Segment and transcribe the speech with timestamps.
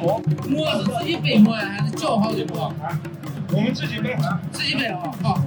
[0.00, 2.72] 馍，馍是自己背馍呀，还是叫好的馍？
[3.52, 4.16] 我们自己背，
[4.52, 5.40] 自己背啊，好。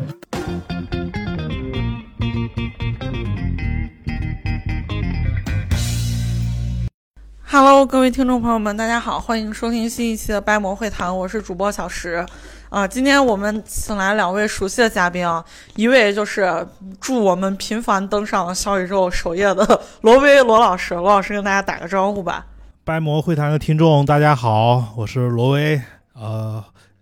[7.47, 12.25] Hello，各位听众朋友们，大家好，欢迎收听新一期的掰馍会谈，我是主播小石。
[12.69, 15.43] 啊、今天我们请来两位熟悉的嘉宾啊，
[15.75, 16.65] 一位就是
[16.99, 22.45] 祝我们频繁登上小宇宙首页的罗威罗老师，罗老师跟大家打个招呼吧。
[22.91, 25.81] 掰馍会谈的听众，大家好，我是罗威。
[26.11, 26.61] 呃，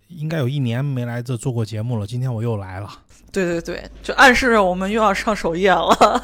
[0.10, 2.88] 应该有一年没来这做过节目了，今天我又来了。
[3.32, 6.22] 对对对，就暗示着我们又要上首页了。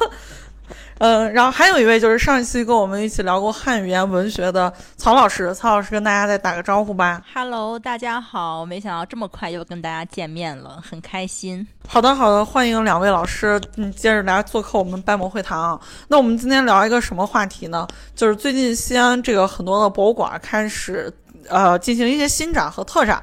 [0.98, 7.22] 嗯，然后还有一位就是上一期跟我们一起聊过汉语言文学的曹老师，曹老师跟大家再打个招呼吧。
[7.34, 8.64] Hello，大家好！
[8.64, 11.66] 没想到这么快又跟大家见面了，很开心。
[11.86, 15.80] 好的，好的，欢迎两位老师，嗯，接着来做客我们掰馍会堂啊。
[16.08, 17.86] 那我们今天聊一个什么话题呢？
[18.14, 21.12] 就是最近西安这个很多的博物馆开始
[21.50, 23.22] 呃进行一些新展和特展，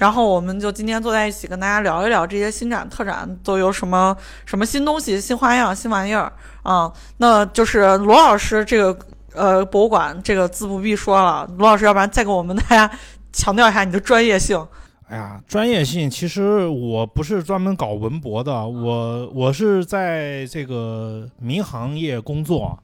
[0.00, 6.32] 然后我们就今天坐在一起跟大家聊一聊这些新展特展都有什么什么新东西、新花样、新玩意儿
[6.62, 12.90] 啊、那就是罗老师这个呃博物馆这个自不必说了，罗老师，要不然再给我们大家
[13.32, 14.64] 强调一下你的专业性。
[15.08, 22.78] 哎呀，专业性其实我不是专门搞文博的，我我是在这个民航业工作，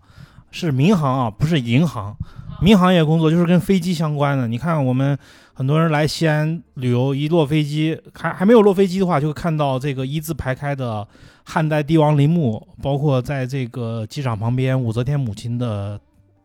[0.50, 2.14] 是民航啊，不是银行。
[2.60, 4.48] 民航业工作就是跟飞机相关的。
[4.48, 5.16] 你看，我们
[5.54, 11.06] 很多人来西安旅游，一落飞机，还还没有落飞机的话，就会看到这个一字排开的
[11.50, 15.98] 汉代帝王陵墓，包括在这个机场旁边武则天母亲的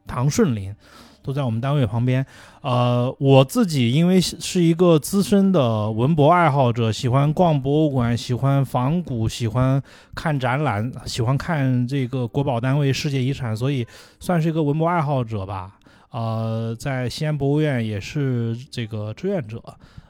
[0.08, 0.74] 唐顺陵，
[1.22, 2.26] 都在我们单位旁边。
[2.62, 9.84] 呃，我自己因为是一个资深的文博爱好者，喜欢逛博物馆，喜欢仿古，喜欢
[10.16, 13.86] 看展览，喜欢看这个国宝单位世界遗产，所以
[14.22, 15.78] 算是一个文博爱好者吧。
[16.14, 19.62] 呃，在西安博物院也是这个志愿者。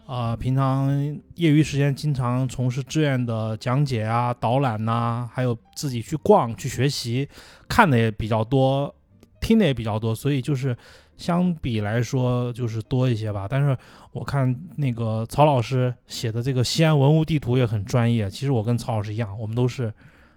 [0.06, 0.92] 啊、平常
[1.36, 7.28] 业余时间经常从事志愿的讲解啊、导览呐、还有自己去逛、去学习，
[7.70, 8.94] 看的也比较多，
[9.40, 10.76] 听的也比较多，所以就是
[11.16, 13.48] 相比来说就是多一些吧。
[13.50, 13.76] 但是
[14.12, 18.30] 我看那个曹老师写的这个西安文物地图也很专业。
[18.30, 19.92] 其实我跟曹老师一样，我们都是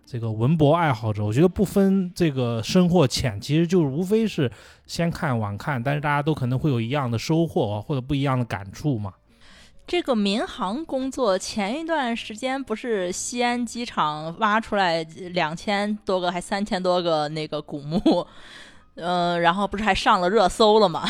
[0.06, 1.24] 这个文博爱好者。
[1.24, 4.50] 我觉得不分这个深或浅，其实就是无非是
[4.86, 9.12] 先看晚看，但是大家都可能会有一样的收获或者不一样的感触嘛。
[9.86, 15.02] 这个民航工作前一段时间不是西安机场挖出来
[15.32, 18.26] 两千多个还三千多个那个古墓，
[18.96, 21.04] 呃，然后不是还上了热搜了吗？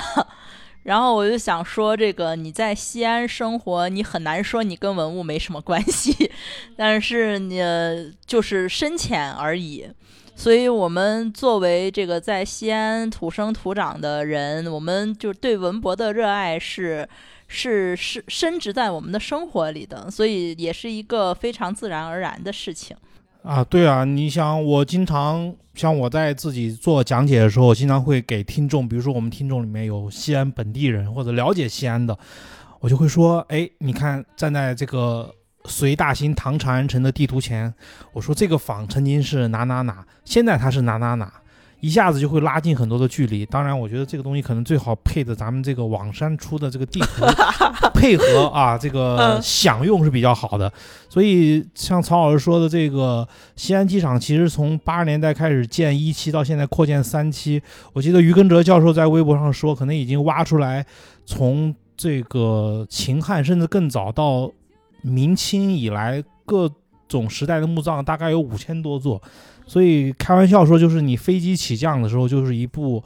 [0.86, 6.30] 然后我就想说，这个你在西安生活，你很难说你跟文物没什么关系，
[6.76, 7.60] 但是你
[8.24, 9.84] 就是深浅而已。
[10.36, 17.08] 所以，我们作为这个在西安土生土长的人，我们就对文博的热爱是
[17.48, 22.96] 是是深植在我们的生活里的，所以也是一个非常自然而然的事情。
[23.46, 32.18] 啊，对啊，你想，我经常像我在自己做讲解的时候，经常会给听众，比如说我们听众里面有西安本地人或者了解西安的，
[32.80, 35.32] 我就会说，哎，你看站在这个
[35.66, 37.72] 隋大兴唐长安城的地图前，
[38.12, 41.32] 我说这个坊曾经是哪哪哪，现在它是哪哪哪。
[41.86, 43.46] 一下子就会拉近很多的距离。
[43.46, 47.24] 当然，我觉得这个东西可能最好配着咱们这个网山出的这个地图
[47.94, 50.72] 配合啊，这个嗯享用是比较好的。
[51.08, 57.62] 所以，像曹老师说的，这个西安机场其实从八十年代开始建一期，到现在扩建三期。
[57.92, 60.84] 我记得于根哲教授在微博上说，可能已经挖出来
[61.24, 64.50] 从这个秦汉甚至更早到
[65.02, 66.68] 明清以来各
[67.06, 69.22] 种时代的墓葬，大概有五千多座。
[69.66, 73.02] 所以开玩笑说，就是你飞机起降的时候，就是一部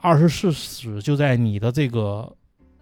[0.00, 2.32] 二十四史就在你的这个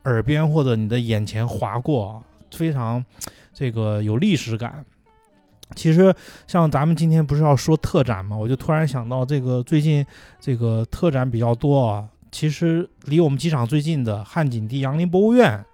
[0.05, 3.05] 耳边或者你的眼前划过，非常
[3.53, 4.85] 这个有历史感。
[5.75, 6.15] 其实
[6.47, 10.05] 像咱们今天不是要说特展嘛，我就突然想到，这个最近
[10.39, 12.07] 这个特展比较多啊。
[12.31, 15.65] 其实离我们机场最近的汉景帝杨林博物院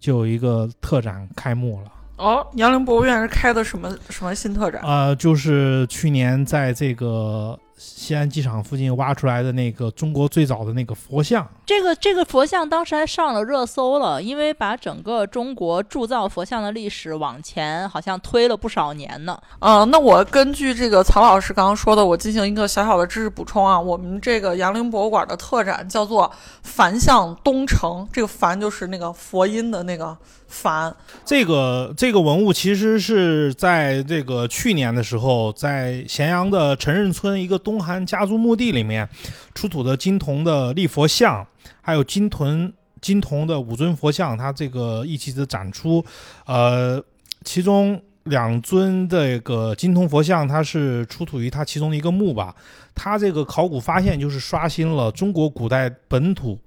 [0.00, 1.92] 就有一个特展开幕了。
[2.16, 4.80] 哦，杨凌博物院是开的什么什么新特展？
[4.84, 11.46] 呃，就是去年在这个西安机场附近挖出来的那个中国最早的那个佛像。
[11.66, 19.38] 这个这个佛像当时还上了热搜了，因为把整个中国铸造佛像的历史往前好像推了不少年呢。
[19.60, 23.80] 嗯，那我根据这个曹老师刚刚说的，我进行一个小小的知识补充啊。
[23.80, 26.30] 我们这个杨凌博物馆的特展叫做
[26.62, 30.94] “梵像东城”，这个“梵”就是那个佛音的那个“梵
[31.24, 39.08] 这个这个文物其实是在这个去年的时候，在咸阳的陈任村一个东韩家族墓地里面
[39.54, 41.46] 出土的金铜的立佛像，
[41.80, 46.04] 还有金铜金铜的五尊佛像，它这个一起的展出，
[46.46, 47.02] 呃，
[47.44, 52.54] 其中两尊这个金铜佛像，它是出土于它其中的一个墓吧。
[52.94, 56.58] 它这个考古发现就是刷新了中国古代本土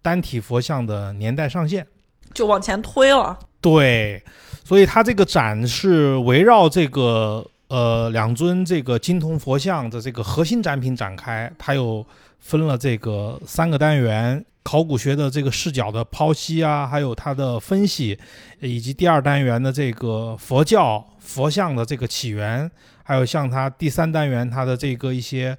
[0.00, 1.86] 单体佛像的年代上限。
[2.32, 3.38] 就往前推了。
[3.60, 4.22] 对，
[4.64, 12.04] 所以它这个展是围绕这个呃两尊这个金铜佛像的这个核心展品展开，它有
[12.42, 18.18] 分了这个三个单元，考古学的这个视角的剖析啊，还有它的分析，
[18.60, 22.70] 以及第二单元的这个佛教佛像的这个起源，
[23.02, 25.56] 还有像它第三单元它的这个一些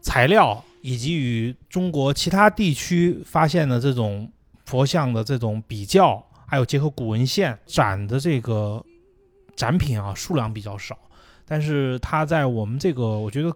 [0.00, 4.30] 材料，以及与中国其他地区发现的这种。
[4.66, 8.80] 佛像的这种比较，还有结合古文献展的这个
[9.56, 10.96] 展品啊，数量比较少，
[11.44, 13.52] 但是它在我们这个，我觉得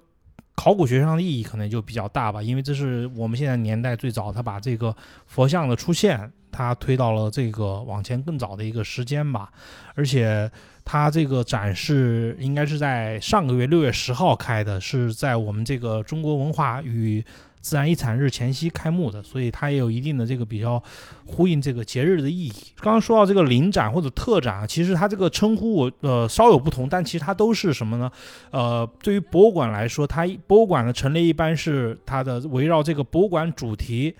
[0.54, 4.94] 考古学上的意义可能就比较大吧，因为这是我们现在年代最早，他把这个
[5.26, 9.50] 佛像的出现，他推到了这个往前更早的一个时间吧，
[9.94, 10.50] 而且
[10.84, 17.24] 他这个展示应该是在上个月六月十号开的，是在我们这个中国文化与。
[17.64, 20.80] 自然遗产日前夕开幕的，所以它也有一定的这个比较
[21.24, 22.52] 呼应这个节日的意义。
[22.76, 28.12] 刚刚说到这个临展或者特展啊，其实它这个称呼我呃稍有不同，但其实它都是什么呢？
[28.50, 34.14] 呃，对于博物馆来说，它博物馆的陈列一般是它的围绕这个博物馆主题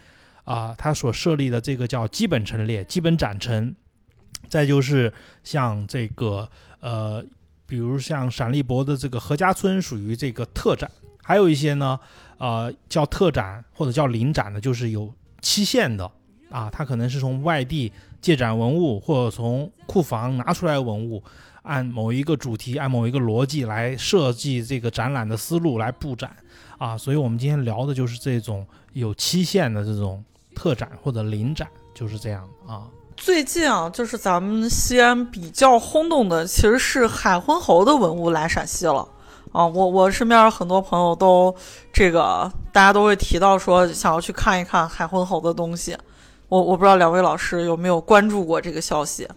[0.44, 3.76] 啊，它所设立的这个叫基本陈列、基本展陈。
[4.48, 5.12] 再就是
[5.42, 6.48] 像这个
[6.80, 7.22] 呃，
[7.66, 10.90] 比如像陕历博的这个何家村属于这个特展，
[11.22, 12.00] 还有一些呢。
[12.38, 16.10] 呃，叫特展或者叫临展的，就是有期限的
[16.50, 16.68] 啊。
[16.70, 21.22] 它可能是从外地借展文物，或者从库房拿出来文物，
[21.62, 26.34] 按某一个主题、按某一个逻辑来设计这个展览的思路来布展
[26.78, 26.96] 啊。
[26.98, 32.88] 所以我们今天聊的就是这种有期限的这种特展或者临展，就是这样啊。
[33.16, 39.08] 最近啊，就是咱们西安比较轰动的，其实是海昏侯的文物来陕西了。
[39.54, 41.54] 啊，我我身边很多朋友都
[41.92, 45.96] 这个，大家都会提到说想要去看一看海昏侯的东西。
[46.48, 49.28] 我我不知道两位老师有没有关注过这个消息。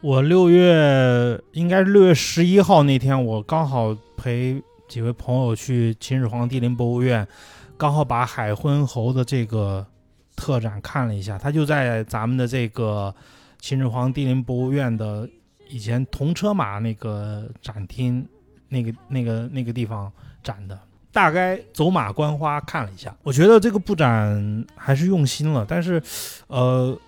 [0.00, 7.28] 我六月应该是六月十一号那天，我刚好陪几位朋友去秦始皇帝陵博物院，
[7.76, 9.86] 刚好把海昏侯的这个
[10.34, 11.36] 特展看了一下。
[11.36, 13.14] 他就在咱们的这个
[13.60, 15.28] 秦始皇帝陵博物院的
[15.68, 18.26] 以前铜车马那个展厅。
[18.68, 20.10] 那个、那个、那个地方
[20.42, 20.78] 展的，
[21.12, 25.64] 大概走马观花看了一下，我觉得这个布展还是用心了。
[25.66, 26.02] 但是，
[26.48, 26.98] 呃，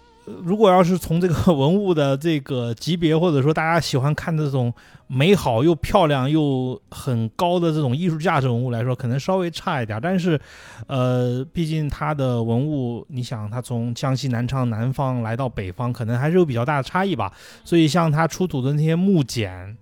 [0.43, 4.73] 如果要是从这个文物的这个级别，或者说大家喜欢看这种
[5.07, 9.99] 美好又漂亮又很高的这种艺术价值文物来说，可能稍微差一点。
[10.01, 10.41] 但是，
[10.87, 17.33] 呃，毕竟它的文物，你想它从江西南昌南方来到北方，可能还是有比较大的差异吧。
[17.65, 19.77] 所以，像它出土的那些木简。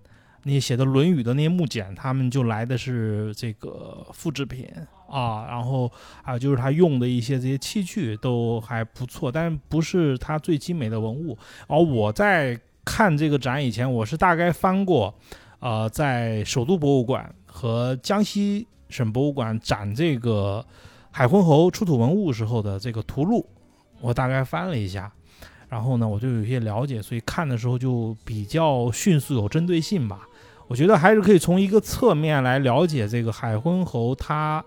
[0.47, 4.65] 那些写的《论语》的那些木简，他们就来的是这个复制品
[5.09, 5.91] 啊，然后
[6.23, 11.37] 还有就是他用的一些这些器具都还不错，但不是他最精美的文物。
[11.67, 15.13] 而我在看这个展以前，我是大概翻过，
[15.59, 20.65] 呃，在首都博物馆和江西省博物馆展这个
[21.11, 23.45] 海昏侯出土文物时候的这个图录，
[24.01, 25.13] 我大概翻了一下。
[25.69, 30.21] 然后呢，我就有些了解，所以看的时候就比较迅速，有针对性吧。
[30.69, 34.65] 我觉得还是可以从一个侧面来了解这个海昏侯，他，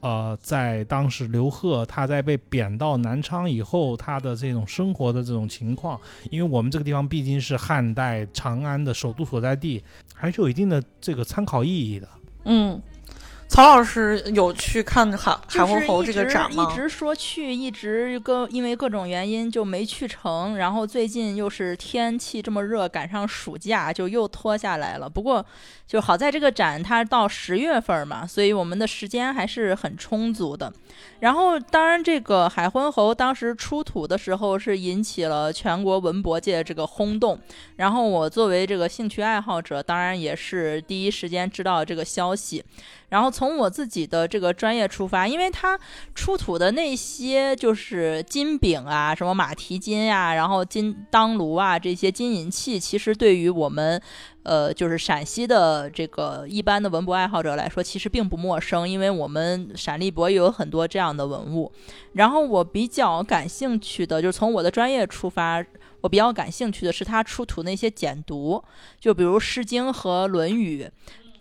[0.00, 9.82] 呃，在当时刘贺他在被贬到南昌以后，他的这种生活的这种情况，因为我们这个地方毕竟是汉代长安的首都所在地，
[10.14, 12.08] 还是有一定的这个参考意义的。
[12.44, 12.80] 嗯。
[13.48, 16.70] 曹老师有去看海海昏侯这个展吗？
[16.70, 20.56] 一直说去，一直跟因为各种原因就没去成。
[20.56, 25.08] 然后最近又是天气这么热，赶上暑假就又拖下来了。
[25.08, 25.44] 不过
[25.86, 30.72] 就好在这个展它到十月份嘛，所以我们的时间还是很充足的。
[31.20, 37.38] 然后当然这个海昏侯当时出土的时候是引起了全国文博界这个轰动。
[37.76, 42.64] 然后我作为这个兴趣爱好者，当然也是第一时间知道这个消息。
[43.08, 45.78] 然后从我自己的这个专业出发，因为它
[46.14, 54.00] 出土的那些就是金饼啊，什么马蹄金呀，然后金当炉啊这些金银器，其实对于我们，
[54.48, 61.70] 呃，就是陕西的这个一般的文博爱好者来说，其实并不陌生，因为我们陕历博也有很多这样的文物。
[62.14, 65.62] 然后我比较感兴趣的，就是从我的专业出发，
[66.00, 68.62] 我比较感兴趣的是它出土那些简牍，
[68.98, 70.84] 就比如《诗经》和《论语》。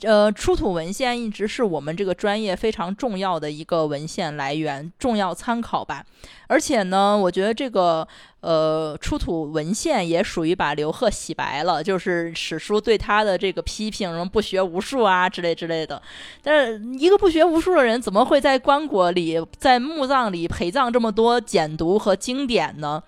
[0.01, 6.03] 呃，出土文献一直是我们这个专业非常重要的一个文献来源，重要参考吧。
[6.47, 8.07] 而且呢，我觉得这个
[8.41, 16.01] 呃出土文献也属于把刘贺洗白了，就是史书对他的这个批评，什么不学无术啊之类之类的。
[16.41, 23.01] 但是一个不学无术的人，怎么会在棺椁里、在墓葬里陪葬这么多简牍和经典呢？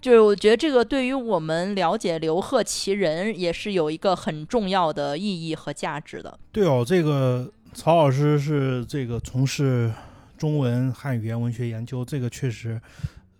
[0.00, 6.38] 就是我觉得这个对于我们了解刘贺其人也是有一个很重要的意义和价值的。
[6.52, 9.92] 对哦，这个曹老师是这个从事
[10.36, 12.80] 中文汉语言文学研究，这个确实，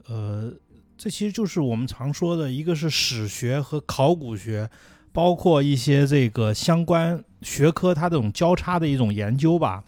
[0.08, 0.52] 呃，
[0.96, 4.68] 这其实就是我们常说的一个是史学和考古学，
[5.12, 9.84] 包括一些这个相关学科它这种交叉的一种研究吧。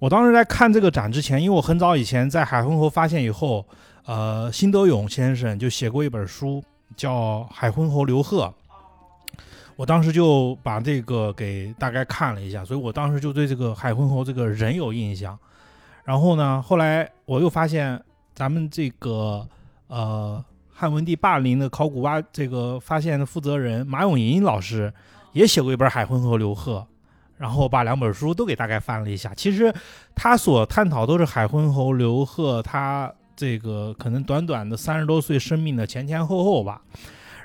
[0.00, 3.64] 我当时在看这个展之前，因为我很早以前在海昏侯发现以后。
[4.06, 6.62] 呃，辛德勇先生就写过一本书，
[6.94, 8.52] 叫《海昏侯刘贺》。
[9.76, 15.38] 我当时就把这个给大概看了一下，所以我当时就对这个海昏侯这个人有印象。
[16.04, 17.98] 然后呢，后来我又发现
[18.34, 19.48] 咱们这个
[19.86, 24.92] 呃汉文帝霸陵的考古挖这个发现的负责人马永银老师
[25.32, 26.78] 也写过一本《海昏侯刘贺》，
[27.38, 29.32] 然后把两本书都给大概翻了一下。
[29.34, 29.74] 其实
[30.14, 33.10] 他所探讨都是海昏侯刘贺他。
[33.36, 36.80] 这个可能短短的三十多岁生命的前前后后吧，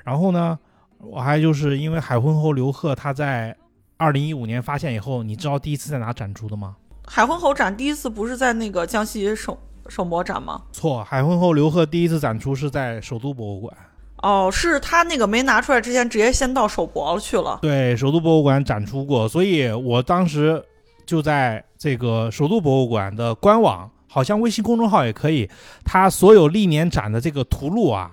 [0.04, 0.58] 然后呢，
[0.98, 3.56] 我还就是因为海昏侯刘贺他在
[3.96, 6.76] 二零一五年发现以后，你知道第一次在哪展出的吗？
[7.06, 9.56] 海昏侯展第一次不是在那个江西省
[9.88, 10.62] 省博展吗？
[10.70, 13.76] 错，海昏侯刘贺第一次展出是在首都博物馆。
[14.18, 17.58] 哦，是他那个没拿出来之前，直接先到首博去了。
[17.62, 20.64] 对，首都博物馆展出过，所以我当时
[21.04, 23.90] 就在这个首都博物馆的官网。
[24.10, 25.48] 好像微信公众号也可以，
[25.84, 28.10] 它所有历年展的这个图录啊，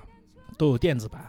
[0.55, 1.19] 都有电子版，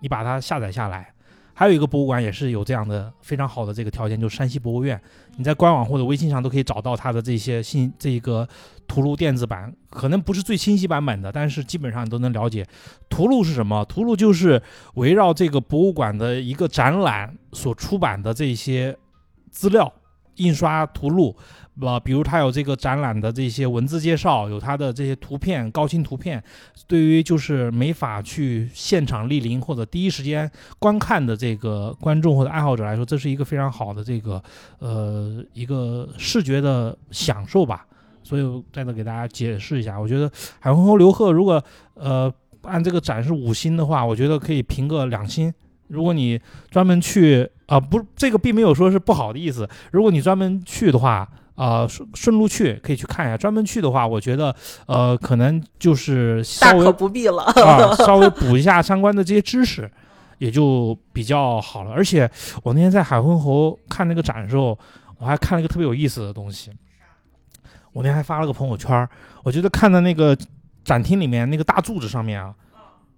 [0.00, 1.10] 你把它下载下来。
[1.56, 5.00] 还有一个博物馆也是有这样的非常好的这个条件，就是山西博物院，
[5.36, 8.46] 你在官网或者微信上都可以找到它的这些信这个
[8.88, 12.66] 图录电子版，可能不是最清晰版本的，但是基本上你都能了解。
[13.08, 13.84] 图录是什么？
[13.84, 14.60] 图录就是
[14.94, 18.96] 围绕这个博物馆的一个展览所出版的这些
[19.52, 19.90] 资料
[20.36, 21.36] 印刷图录。
[21.80, 26.40] 呃，比如它有这个展览的这些文字介绍，有它的这些图片、高清图片，
[26.86, 30.48] 对于就是没法去现场莅临或者第一时间
[30.78, 34.40] 观看的这个观众或者爱好者来说，这是一个非常好的这个
[34.78, 37.84] 呃一个视觉的享受吧。
[38.22, 41.60] 所以在这给大家解释一下，我觉得海昏侯刘贺如果
[41.94, 45.52] 呃按这个展示五星的话，我觉得可以评个两星。
[45.88, 49.68] 如果你专门去啊，不，这个并没有说是不好的意思。
[49.92, 51.28] 如果你专门去的话。
[51.54, 53.36] 啊，顺顺路去可以去看一下。
[53.36, 54.52] 专门去的话，我觉得，
[54.86, 59.88] 呃，可能就是大可不必了啊，稍微补一下相关的这些知识，
[60.38, 61.92] 也就比较好了。
[61.92, 62.28] 而且
[62.64, 64.76] 我那天在海昏侯看那个展的时候，
[65.18, 66.72] 我还看了一个特别有意思的东西。
[67.92, 69.08] 我那天还发了个朋友圈，
[69.44, 70.36] 我觉得看的那个
[70.82, 72.52] 展厅里面那个大柱子上面啊，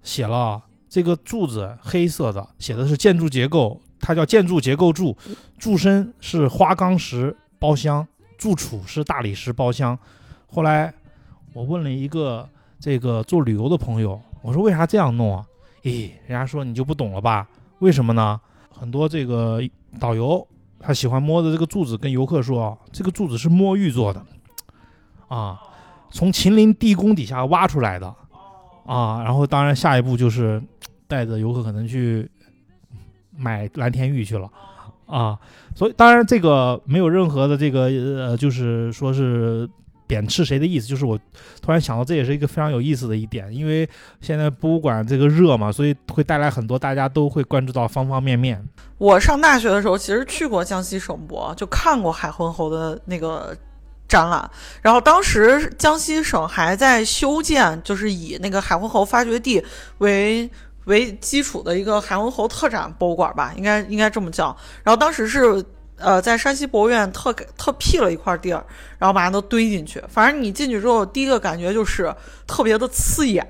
[0.03, 0.63] 写了
[0.97, 5.15] 这个柱子黑色的，写的是建筑结构，它叫建筑结构柱，
[5.59, 8.09] 柱身是花岗石包厢。
[8.39, 9.99] 柱础是大理石包厢。
[10.47, 10.91] 后来
[11.53, 12.49] 我问了一个
[12.81, 15.45] 这个做旅游的朋友，我说为啥这样弄啊？
[15.83, 17.47] 咦，人家说你就不懂了吧？
[17.81, 18.41] 为什么呢？
[18.71, 19.61] 很多这个
[20.01, 20.49] 导游
[20.81, 24.25] 他喜欢摸着这个柱子跟游客说，这个柱子是摸玉做的
[25.29, 25.61] 啊，
[26.11, 28.15] 从秦陵地宫底下挖出来的
[28.87, 29.23] 啊。
[29.23, 30.63] 然后当然下一步就是
[31.07, 32.31] 带着游客可能去
[33.37, 34.49] 买蓝田玉去了。
[35.07, 35.39] 啊，
[35.73, 39.69] 所以当然这个没有任何的这个呃，就是说是
[40.05, 41.17] 贬斥谁的意思，就是我
[41.63, 43.89] 突然想到，这也是一个非常有意思的一点，因为
[44.21, 48.61] 现在博物馆这个热嘛，所以会带来很多大家都会关注到方方面面。
[48.99, 53.57] 我上大学的时候其实去过江西省博，就看过海昏侯的那个
[54.09, 54.51] 展览，
[54.83, 59.65] 然后当时江西省还在修建，就是以那个海昏侯发掘地
[59.99, 60.51] 为。
[60.87, 64.57] 为基础的一个海昏侯特展博物馆吧，应该应该这么叫。
[64.85, 65.61] 然后当时是
[65.99, 68.65] 呃在山西博物院特给特辟了一块地儿，
[68.97, 70.01] 然后把它都堆进去。
[70.09, 72.15] 反正你进去之后，第一个感觉就是
[72.47, 73.45] 特别的刺眼。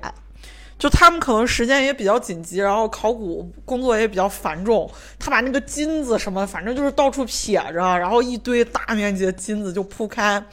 [0.77, 10.43] 就他们可能时间也比较紧急，然后考古工作也比较繁重，他把那个金子什么，反正就是到处撇着，然后一堆大面积的金子就铺开，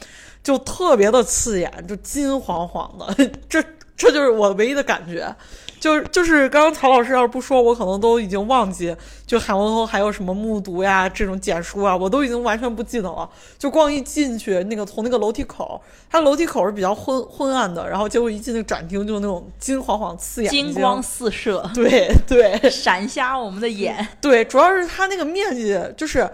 [0.42, 3.14] 就特别的刺眼，就金黄黄的。
[3.48, 3.62] 这
[3.96, 5.34] 这就是我唯一的感觉。
[5.84, 13.28] 就是就是，刚刚曹老师要是不说，我可能都已经忘记，就海昏侯还有什么木渎呀，这种简书啊，我都已经完全不记得了。
[13.58, 24.08] 就光一进去，那个从那个楼梯口，它楼梯口是比较昏昏暗的，然后结果一进那个展厅，就那种金晃晃刺眼，金光四射，对对， 闪瞎我们的眼。
[24.22, 26.26] 对，主要是它那个面积，就是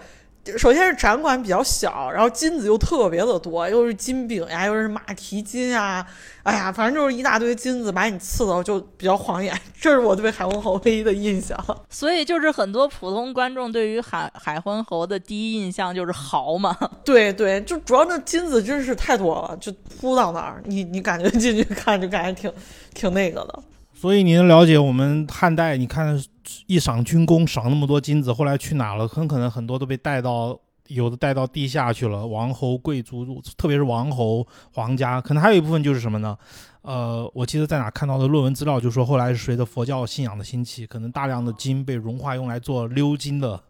[0.57, 6.03] 首先是展馆比较小，然后金子又特别的多，又是金饼呀，又是马蹄金啊，
[6.41, 9.55] 哎呀，反正就是一大堆金子，把你刺的就比较晃眼。
[9.79, 11.55] 这是我对海昏侯唯一的印象。
[11.89, 16.75] 所以就是很多普通观众对于海海昏侯的第一印象就是豪嘛。
[17.05, 22.51] 对对，就主要那金子真是太多了，就铺到那儿，你你感觉进去看就感觉挺
[22.95, 23.59] 挺那个的。
[24.01, 26.19] 所以你能了解我们汉代，你看
[26.65, 29.07] 一赏军功赏那么多金子，后来去哪了？
[29.07, 32.25] 很可能很多都被带到，有的带到地下去了。
[32.25, 34.43] 王侯贵族，特别是王侯
[34.73, 36.35] 皇家，可能还有一部分就是什么呢？
[36.81, 43.61] 呃，我记得在哪看到的论文资料，就说后来是随着佛教信仰的兴起，可能大量的金被融化，用来做鎏金的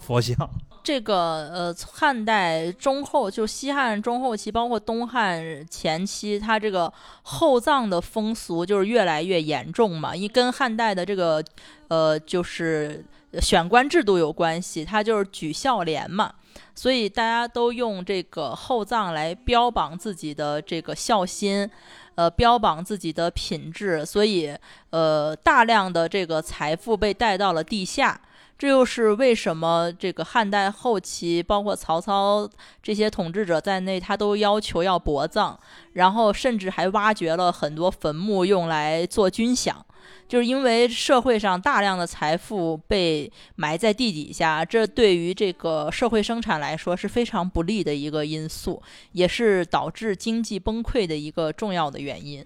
[0.00, 0.36] 佛像。
[0.86, 10.14] 这个呃，汉代中后就西汉中后期，包括东汉前期，它这个厚葬的风俗就是越来越严重嘛。
[10.14, 11.42] 一跟汉代的这个
[11.88, 13.04] 呃，就是
[13.40, 16.32] 选官制度有关系，它就是举孝廉嘛，
[16.72, 21.68] 所以大家都用这个厚葬来标榜自己的这个孝心，
[22.14, 24.56] 呃，标榜自己的品质，所以
[24.90, 28.20] 呃，大量的这个财富被带到了地下。
[28.58, 29.92] 这又是为什么？
[29.98, 32.48] 这个汉代后期，包括曹操
[32.82, 35.54] 这些统治者在内，他都要求要薄葬，
[35.92, 39.74] 然后甚至还挖掘了很多坟墓用来做军饷，
[40.26, 48.82] 就是因为社会上大量的财富被埋在地底下，这对于这个社会生产来说是非常不利的一个因素，
[49.12, 52.42] 也是导致经济崩溃的一个重要的原因。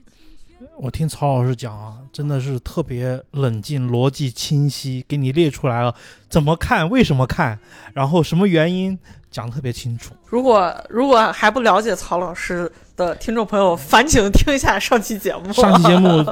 [0.79, 5.95] 我听曹老师讲啊，真的是特别冷静、逻辑清晰，给你列出来了
[6.29, 7.59] 怎么看、为什么看，
[7.95, 8.99] 然后什么原因，
[9.31, 10.13] 讲的特别清楚。
[10.27, 15.53] 如果如果还不了解曹老师的听众朋友，烦请听一下上期节目。
[15.53, 16.25] 上期节目，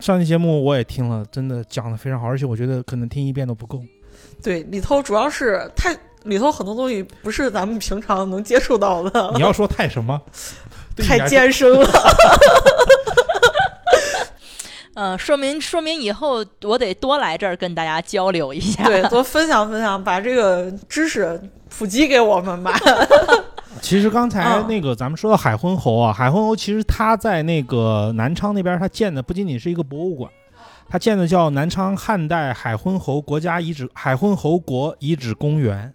[0.00, 3.82] 上期节目我也听了，真的讲的非常好，而且我觉得可能听一遍都不够。
[4.42, 9.32] 对，里头主要是太里头很多东西不是咱们平常能接触到的。
[9.34, 10.20] 你要说太什么？
[10.98, 11.88] 太艰深了。
[14.94, 22.72] 嗯，说明说明以后我得多来这儿跟大家交流一下，对，多分享分享，把这个知识普及给我们吧。
[23.80, 30.30] 其实刚才那个咱们说到海昏侯啊，海昏侯其实他在那个南昌那边，他建的不仅仅是一个博物馆，
[30.88, 35.92] 他建的叫南昌汉代海昏侯国家遗址海昏侯国遗址公园。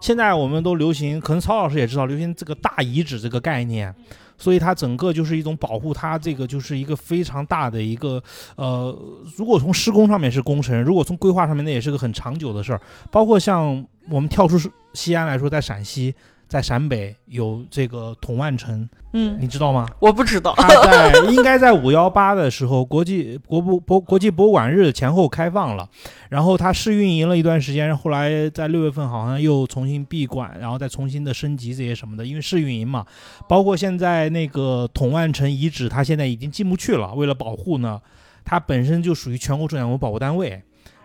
[0.00, 3.94] 现在我们都流行，可能曹老师也知道，流行这个大遗址这个概念。
[4.40, 8.20] 所以它整个就是一种保护，它这个就是一个非常大的一个，
[8.56, 8.98] 呃，
[9.36, 12.80] 如果从施工上面是工程，如果从规划上面，那也是个很长久的事儿。
[13.12, 14.58] 包括像我们跳出
[14.94, 16.12] 西安来说，在陕西。
[16.50, 19.88] 在陕北有这个统万城，嗯，你知道吗？
[20.00, 20.52] 我不知道。
[20.56, 25.88] 他在应该在五幺八的时候，国际国博博国际博物馆日前后开放了，
[26.28, 33.06] 然后它试运营了一段时间，后来在六月份好像又重新闭馆，然后再重新的升级这些什么的，因为试运营嘛。
[33.48, 38.00] 包括现在那个统万城遗址，它现在已经进不去了，为了保护呢，
[38.44, 40.60] 它本身就属于全国重点文物保护单位，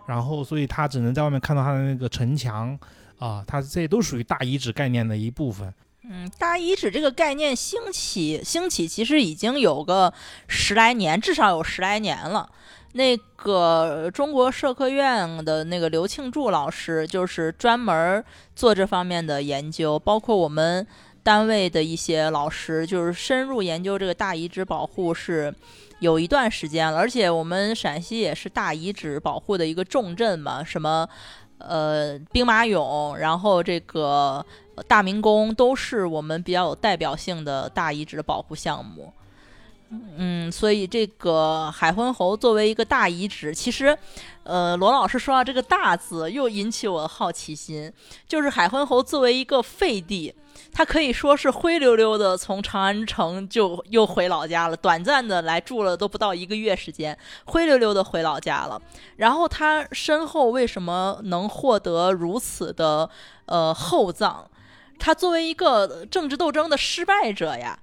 [0.08, 2.76] 然后所以它只能在外面看到它的那个城墙。
[3.20, 5.74] 啊，它这都属于大遗址概念的一部分。
[6.08, 10.14] 嗯，大遗址这个概念兴起，兴起其实已经有个
[10.48, 12.48] 十来年，至少有十来年了。
[12.94, 18.24] 那个中国社科院的那个刘庆柱老师，就是专门
[18.56, 20.86] 做这方面的研究，包括我们
[21.24, 25.52] 单位的一些老师，就是深入研究这个大遗址保护是
[26.00, 27.00] 有一段时间了。
[27.00, 31.10] 而且我们陕西也是大遗址保护的一个重镇嘛，什么。
[31.58, 34.46] 呃，兵马俑，然后这个
[34.88, 39.12] 大明宫都是我们比较有代表性的大遗址的保护项目。
[39.90, 43.98] 嗯，所以这个海昏侯作为一个大遗址，其实，
[44.44, 47.92] 呃，罗老师说到这个“大”字，又引起我的好奇心，
[48.28, 50.34] 就是海昏侯作为一个废帝。
[50.74, 58.82] 他可以说是灰溜溜的从长安城就又回老家了，短暂的来住了都不到一个月时间，灰溜溜的回老家了。
[59.18, 63.10] 然后他身后为什么能获得如此的
[63.46, 64.46] 呃厚葬？
[64.98, 67.78] 他作为一个政治斗争的失败者呀，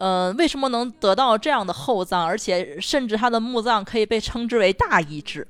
[0.00, 2.24] 呃，为什么能得到这样的厚葬？
[2.24, 5.46] 而且甚至他的墓葬可以被称之为大遗址。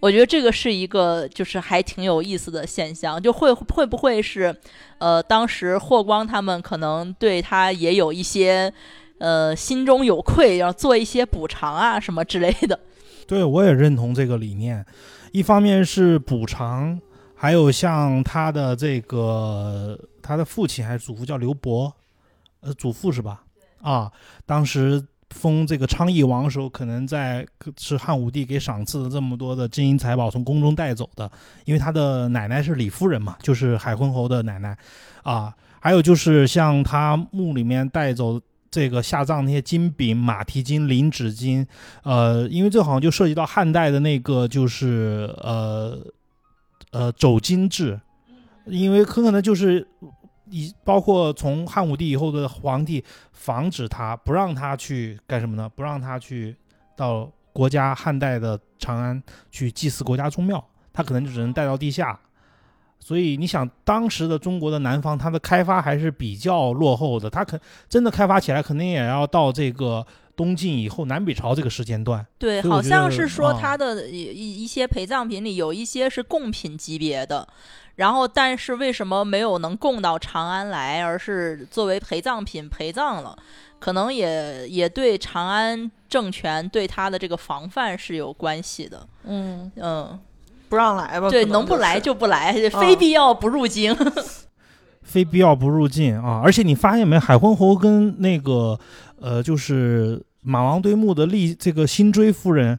[0.00, 4.54] 我觉得这个是一个，就是还挺有意思的现象，就会会不会是，
[4.98, 8.72] 呃，当时霍光他们可能对他也有一些，
[9.18, 12.80] 呃，心中有愧，要做一些补偿啊什么之类的。
[13.28, 14.84] 对，我也认同这个理念，
[15.30, 17.00] 一方面是补偿，
[17.36, 21.92] 还有像他的这个他的父亲还是祖父叫刘伯，
[22.60, 23.44] 呃，祖父是吧？
[23.82, 24.10] 啊，
[24.44, 27.46] 当时封这个昌邑王的时候，可能在
[27.78, 31.30] 是汉武帝给赏赐的这么多的金银财宝从宫中带走的，
[31.64, 34.76] 因为他的奶奶是李夫人嘛，就是海昏侯的奶奶
[35.22, 35.54] 啊。
[35.78, 41.64] 还有就是像他墓里面带走这个下葬那些金饼、马蹄金、领纸金，
[42.02, 45.96] 呃，因为这好像就涉及到汉代的那个就是呃
[46.90, 48.00] 呃走金制，
[48.64, 49.86] 因为很可能就是
[50.50, 55.68] 以包括从汉武帝以后的皇帝防止他不让他去干什么呢？
[55.68, 56.56] 不让他去
[56.96, 62.18] 到国家汉代的长安去祭祀国家宗庙，他可能就只能带到地下。
[62.98, 70.04] 所以你想，当时的中国的南方，它的开发还是比较落后的，它肯真的开发起来，肯定也要到这个
[70.36, 72.24] 东晋以后南北朝这个时间段。
[72.38, 77.48] 对，好像是说啊它的一一一些陪葬品里有一些是贡品级别的，
[77.96, 83.36] 然后但是为什么没有能供到长安来，而是作为陪葬品陪葬了？
[83.78, 89.06] 可能也也对长安政权对他的这个防范是有关系的。
[89.24, 90.18] 嗯，嗯，
[90.68, 91.28] 不让来吧？
[91.30, 93.96] 对，能不来就不来，非必要不入京。
[95.02, 96.40] 非必要不入境啊！
[96.42, 98.76] 而且你发现没，海昏侯跟那个
[99.20, 102.78] 呃，就是马王堆墓的立这个辛追夫人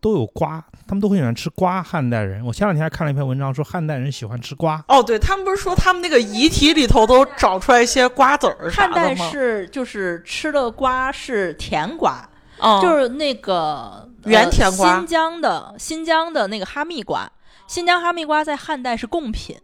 [0.00, 1.82] 都有瓜，他们都很喜欢吃瓜。
[1.82, 4.82] 汉代人，我前两天还看了一篇文章，说汉代人喜欢吃瓜。
[4.88, 9.14] 哦，对他们不是说他们那个遗体里头都找出来一些瓜子儿啥汉代？
[9.14, 12.26] 是就是吃的瓜是甜瓜，
[12.58, 17.30] 嗯，就是那个原呃甜瓜新疆的新疆的那个哈密瓜，
[17.66, 19.56] 新疆哈密瓜在汉代是贡品，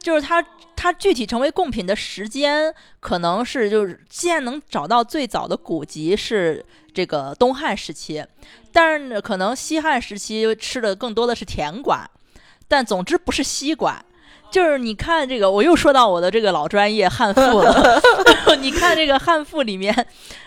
[0.00, 8.24] 就是它它具体成为贡品的时间，可能是就是现在能找到最早的古籍是这个东汉时期，
[8.72, 12.08] 但是呢，可能西汉时期吃的更多的是甜瓜，
[12.66, 14.02] 但总之不是西瓜。
[14.50, 18.02] 就是你看这个，我又说到我的这个老专业汉赋了。
[18.58, 19.94] 你看这个汉赋里面，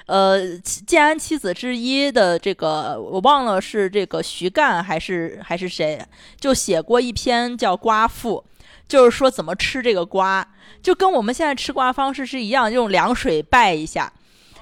[0.07, 6.05] 呃，建安七子之一的这个，我忘了是这个徐干还是还是谁，
[6.37, 8.43] 就写过一篇叫《瓜赋》，
[8.87, 10.47] 就是说怎么吃这个瓜，
[10.81, 14.11] 就跟我们现在吃瓜方式是一样，用凉水拜一下，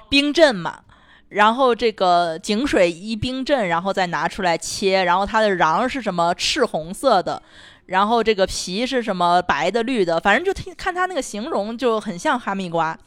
[0.08, 0.80] 冰镇嘛。
[1.28, 7.42] 然后这个井水一冰镇，然后再拿出来切，然后它的瓤是什么赤红色的，
[7.86, 12.98] 然后这个皮是什么白的、绿的，反正就听看它那个形容就很像哈密瓜。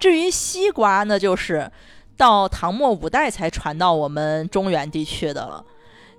[0.00, 1.70] 至于西瓜呢，就是
[2.16, 5.62] 到唐末五代才传到我们中原地区的了。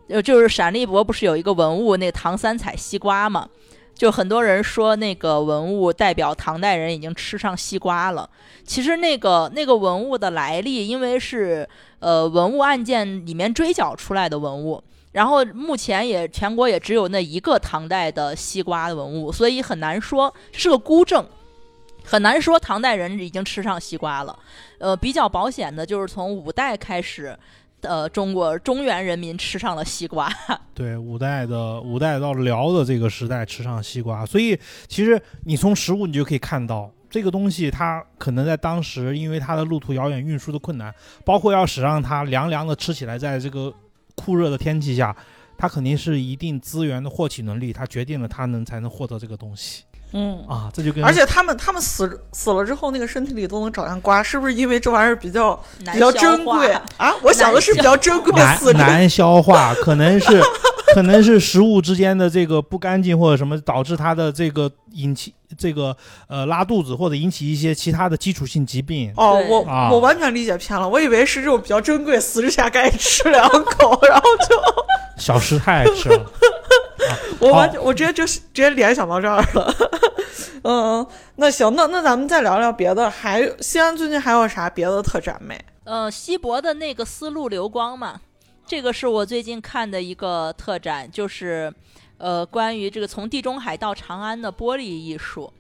[0.10, 3.50] 呃，就是陕历博不是有一个文物，那个唐三彩西瓜嘛？
[3.98, 8.30] 就很多人说那个文物代表唐代人已经吃上西瓜了。
[8.64, 11.68] 其实那个那个文物的来历，因为是
[12.00, 14.84] 呃文物案件里面追缴出来的文物，
[15.14, 21.26] 然后目前也全国也只有那一个唐代的西瓜的文物，所以很难说是个孤证，
[22.04, 24.38] 很难说唐代人已经吃上西瓜了。
[24.78, 27.36] 呃，比较保险的就是从五代开始。
[27.88, 30.30] 呃，中国中原人民吃上了西瓜，
[30.76, 40.94] 对，五代的五代到辽的这个时代吃上西瓜，所以其实你从实物你就可以看到，这个东西它可能在当时因为它的路途遥远、运输的困难，
[41.26, 43.74] 包括要使让它凉凉的吃起来，在这个
[44.16, 45.16] 酷热的天气下，
[45.58, 49.84] 它肯定是一定资源的获取能力，它决定了它能才能获得这个东西。
[50.12, 50.44] 嗯。
[50.48, 57.14] 啊，这就跟而且他们他们死死了之后，那个身体里都能长上瓜，是不是因为这玩意儿比较难比较珍贵啊？
[57.22, 60.42] 我想的是比较珍贵，难死难 消化，可能是
[60.94, 65.96] 可能是食物之间的这个不干净或者什么导致它的这个引起这个
[66.28, 69.12] 呃拉肚子或者引起一些其他的基础性疾病。
[69.16, 74.56] 哦，我、啊我完全理解偏了，我以为是这种比较珍贵，死之前该吃两口，然后就
[75.18, 76.26] 小师太爱吃了，
[77.40, 79.74] 我完全我直接就直接联想到这儿了。
[80.64, 85.58] 嗯，那行，那那咱们再聊聊别的，还有西安最近还有啥别的特展没？
[85.86, 88.20] 呃，西博的那个丝路流光嘛，
[88.66, 91.74] 这个是我最近看的一个特展，就是
[92.18, 95.52] 呃关于这个从地中海到长安的玻璃艺术。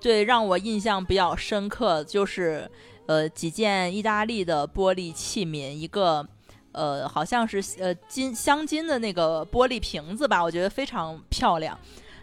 [0.00, 2.70] 对，让我印象比较深刻，就是
[3.04, 6.26] 呃几件意大利的玻璃器皿，一个
[6.72, 11.78] 呃好像是呃金镶金的那个玻璃瓶子吧，我觉得非常漂亮。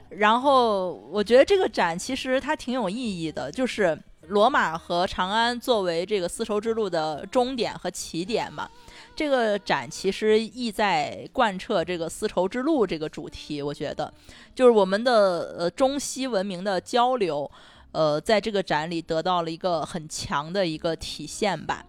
[0.10, 8.70] 然后我觉得这个展其实它挺有意义的，就是罗马和长安作为这个丝绸之路的终点和起点嘛。
[9.16, 14.14] 这个展其实意在贯彻这个丝绸之路这个主题，我觉得
[14.56, 17.50] 就是我们的呃中西文明的交流，
[17.92, 21.84] 呃，在这个展里得到了一个很强的一个体现吧。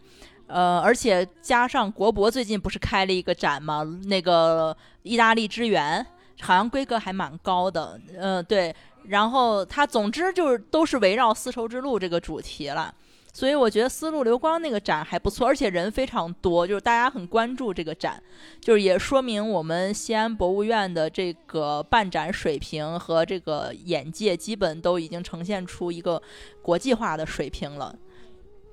[0.48, 3.84] 呃，而且加上国博最近不是开了一个展吗？
[4.06, 6.04] 那个意大利之源，
[6.40, 8.00] 好像规格还蛮高的。
[8.16, 8.74] 嗯、对。
[9.04, 12.92] 然后它总之就是都是围绕丝绸之路这个主题了。
[13.32, 18.20] 所以我觉得丝路流光那个展还不错，而且人非常多，就是大家很关注这个展，
[18.60, 26.20] 就是也说明我们西安博物院的这个办展水平和这个眼界，基本都已经呈现出一个
[26.62, 27.94] 国际化的水平了。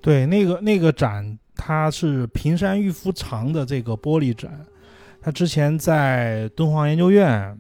[0.02, 4.65] 对，那个那个展，它是平山玉夫藏的这个玻璃展，
[5.22, 7.58] 它之前在敦煌研究院，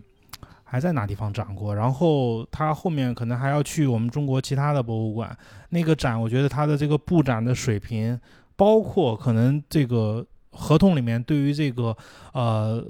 [0.63, 5.35] 还在哪地方展过，然后它后面可能还要去我们中国其他的博物馆。
[5.69, 8.19] 那个展，我觉得它的这个布展的水平，
[8.55, 11.95] 包括可能这个合同里面对于这个
[12.33, 12.85] 呃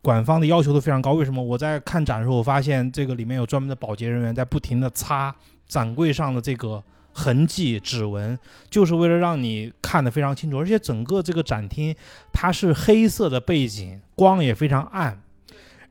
[0.00, 1.14] 馆方的要求都非常高。
[1.14, 1.42] 为什么？
[1.42, 5.34] 我在看展的时候，我发现这个里面有专门的保洁人员在不停的擦
[5.66, 6.82] 展柜上的这个。
[7.16, 8.36] 痕迹、指纹，
[8.68, 11.94] 就是为了让你看得非常清楚，而且整个这个展厅
[12.32, 15.22] 它是黑色的背景，光也非常暗，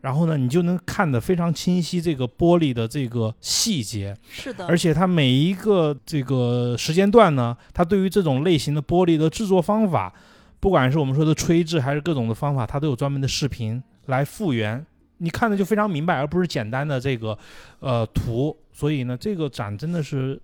[0.01, 4.13] 然后呢，你就能看得非常清晰这个玻璃的这个细节。
[4.29, 10.13] 是的，而且它每一个这个时间段呢，它对于这种类型的玻璃的制作方法，
[10.59, 14.86] 不管是我们说的吹制还是各种的方法，它都有专门的视频来复原，
[15.19, 17.38] 你看的就非常明白，而不是简单的这个
[17.79, 18.53] 呃图。
[18.73, 20.38] 所以呢，这个展真的是。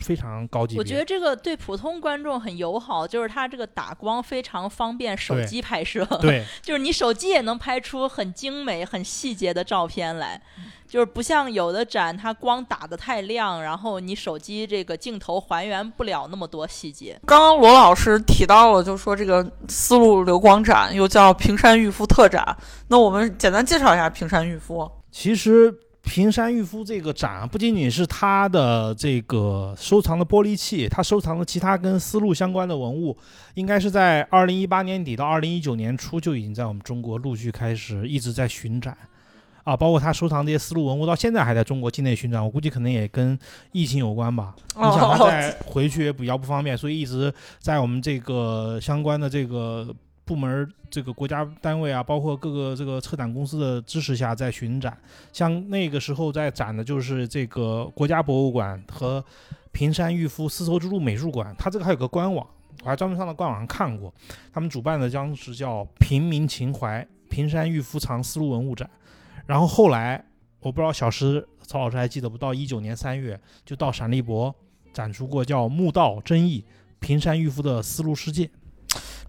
[0.00, 10.40] 非常高级，我觉得这个对普通观众很友好，就是它这个打光非常方便，手机拍摄， 对， 就是你手机也能拍出很精美、很细节的照片来，
[10.88, 17.20] 就是不像有的展它光打的太亮，然后你手机这个镜头还原不了那么多细节。
[17.26, 22.56] 刚刚罗老师提到了，就说这个丝路流光展又叫平山玉夫特展，
[22.88, 24.90] 那我们简单介绍一下平山玉夫。
[25.12, 25.72] 其实。
[26.02, 33.16] 平山玉夫这个展不仅仅是他的这个收藏的玻璃器，他收藏的其他跟丝路相关的文物，
[33.54, 38.96] 应该是在二零一八年底到二零一九年初就已经在我们中国陆续开始一直在巡展，
[39.62, 43.38] 啊，包括他收藏这些丝路文物到现在还在中国境内巡展，我估计可能也跟
[43.70, 44.54] 疫情有关吧。
[44.74, 49.94] 你想他再回去也比较不方便，所以一直在我们这个相关的这个。
[50.30, 54.96] 部门这个国家单位啊，包括各个这个策展公司的支持下，在巡展。
[55.32, 59.24] 像那个时候在展的就是这个国家博物馆和
[59.72, 62.46] 平山玉夫丝绸之路美术馆，它这个还有个官网，
[62.84, 64.14] 我还专门上到官网上看过。
[64.52, 68.88] 他们主办的将是叫“平民情怀平山玉夫藏丝路文物展”。
[69.46, 70.24] 然后后来
[70.60, 72.38] 我不知道小石曹老师还记得不？
[72.38, 74.54] 到一九年三月就到陕历博
[74.92, 76.64] 展出过叫“墓道争议
[77.00, 78.48] 平山玉夫的丝路世界”。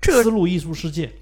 [0.01, 1.13] 这个丝路艺术世界，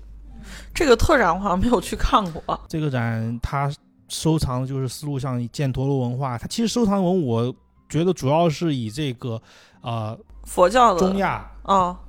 [0.73, 2.59] 这个特展我好像没有去看过。
[2.69, 3.69] 这个展它
[4.07, 7.55] 收藏的就是丝路像犍陀罗文化，它其实收藏文物，我
[7.89, 9.39] 觉得主要是以这个
[9.81, 11.99] 呃佛教的中亚啊、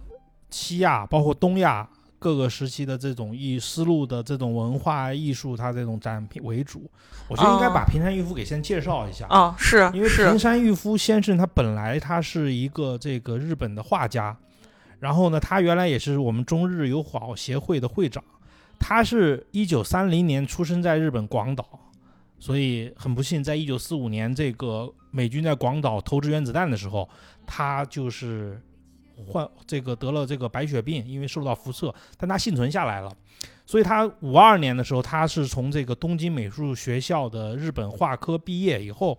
[0.49, 1.89] 西亚，包括东亚
[2.21, 6.89] 各个时期的这种艺丝路的这种文化艺术，它这种展品为主。
[7.27, 14.37] 我觉得应该把平山玉夫给先介绍一下啊，是因为平山玉夫先生他本来他是一个这个日本的画家。
[15.01, 18.23] 然后呢，他原来也是我们中日友好协会的会长，
[18.79, 21.67] 他是一九三零年出生在日本广岛，
[22.39, 27.09] 所以很不幸，在一九四五年这个美军在广岛投掷原子弹的时候，
[27.47, 28.61] 他就是
[29.27, 33.11] 患这个得了这个白血病，因为受到辐射，但他幸存下来了，
[33.65, 39.19] 所以他五二年的时候，他是从这个东京美术学校的日本画科毕业以后，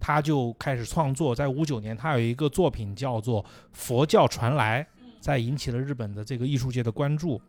[0.00, 3.40] 他就开始创作，在五九年，他有一个作品叫做
[3.72, 4.82] 《佛教传来》。
[5.20, 7.40] 在引起了日本的这个艺术界的关注，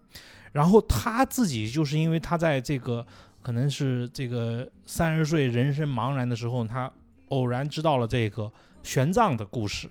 [0.51, 3.05] 然后他自己就是因为他在这个
[3.41, 6.91] 可能是这个三十岁人生茫然的时候，他
[7.29, 8.51] 偶然知道了这个
[8.83, 9.89] 玄奘的故事，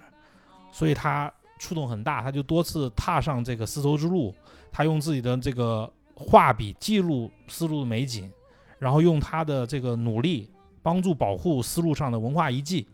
[0.70, 4.34] 所以他触动很大，他就多次踏上这个丝绸之路，
[4.70, 8.30] 他用自己的这个画笔记录丝路的美景，
[8.78, 10.50] 然后用他的这个努力
[10.82, 12.86] 帮助保护丝路上的文化遗迹，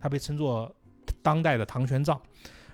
[0.00, 0.74] 他被称作
[1.22, 2.18] 当代的唐玄奘。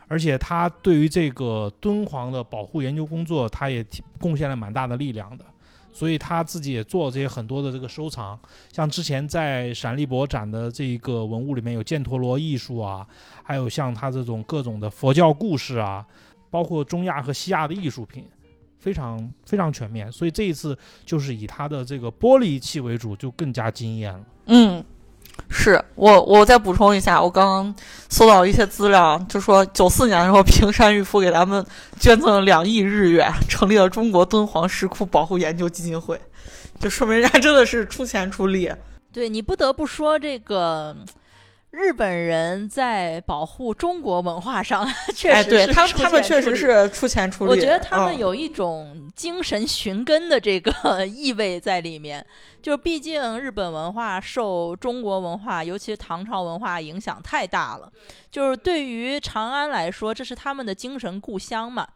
[0.09, 3.85] 而且他对于这个敦煌的保护研究工作，他也
[4.21, 5.45] 贡献了蛮大的力量的，
[5.93, 8.39] 所以他自己也做这些很多的这个收藏，
[8.73, 13.07] 像之前在陕历博展的这一个文物里面有犍陀罗艺术啊，
[13.43, 16.07] 还有像他这种各种的佛教故事啊，
[16.51, 18.25] 包括中亚和西亚的艺术品，
[18.79, 24.25] 非常非常全面，所以这一次就是以他的这个玻璃器为主，就更加惊艳了。
[24.47, 24.85] 嗯。
[25.49, 27.75] 是我，我再补充一下，我刚刚
[28.09, 31.65] 搜到一些资料，就说九四年的时候，平山玉夫给咱们
[32.01, 36.21] 捐赠了两亿日元，成立了中国敦煌石窟保护研究基金会，
[36.81, 38.71] 就说明人家真的是出钱出力。
[39.13, 40.95] 对你不得不说，这个
[41.79, 47.51] 日本人在保护中国文化上 确哎，实对他他们确实是出钱出力。
[47.51, 50.73] 我觉得他们嗯有一种精神寻根的这个
[51.07, 52.25] 意味在里面，
[52.63, 57.93] 就毕竟日本文化受中国文化，尤其是唐朝文化影响太大了。
[58.31, 61.87] 就是对于长安来说，这是他们的精神故乡嘛。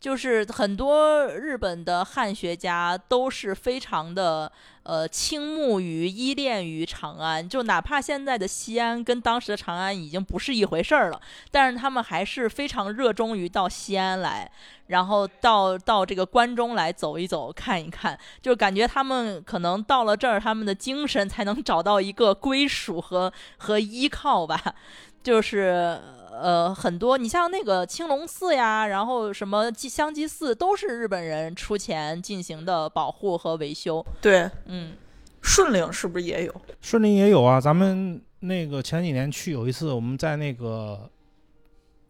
[0.00, 4.50] 就是很多日本的汉学家都是非常的
[4.84, 14.50] 呃倾慕于依恋于长安，就哪怕现在的西安跟当时的长安已经不是一回事儿了，但是他们还是非常热衷于到西安来，
[14.88, 24.74] 然后到到这个关中来走一走、看一看，就感觉他们可能到了这儿，他们的精神才能找到一个归属和和依靠吧。
[25.22, 26.00] 就是
[26.42, 34.04] 呃，很多你像那个青龙寺呀，然后什么祭香积寺，都是日本人出钱进行的保护和维修。
[34.20, 34.94] 对嗯，
[35.40, 36.54] 顺岭是不是也有？
[36.80, 41.08] 顺陵也有啊，咱们那个前几年去有一次，我们在那个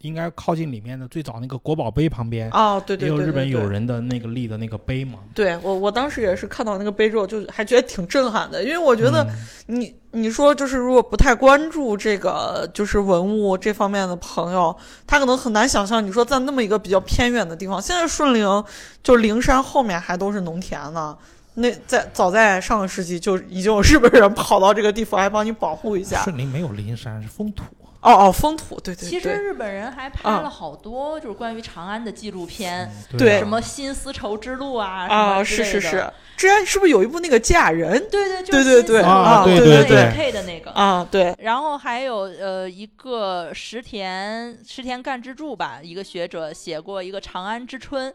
[0.02, 5.20] 应该靠近里面的最早那个国宝碑旁边，哦，对对也有对对对日本友人的那个立的那个碑嘛。
[5.34, 9.26] 对我，我当时也是看到那个碑之后，就还觉得挺震撼的，因为我觉得
[9.68, 18.64] 嗯你、你说就是如果不太关注这个就是文物这方面的朋友，他可能很难想象，你说在那么一个比较偏远的地方，现在顺陵
[19.02, 21.16] 就是灵山后面还都是农田呢。
[21.54, 26.22] 那在早在上个世纪就已经有日本人跑到这个地方，来帮你保护一下。
[26.22, 27.62] 顺陵没有灵山，是封土。
[28.02, 33.38] 哦哦，风土，对对其实，日本人还拍了好多就是关于长安的纪录片，对啊。
[33.38, 35.90] 什么新丝绸之路啊，什啊，么之类的是是。
[35.90, 37.92] 是，之前是不是有一部那个嫁人？
[38.10, 40.12] 对对，就对对对是新丝绸啊对对对。
[40.16, 40.72] K 的那个。
[40.72, 41.06] 啊？
[41.08, 48.10] 对，然后还有呃一个石田石田干之助吧，一个学者写过一个《长安之春》，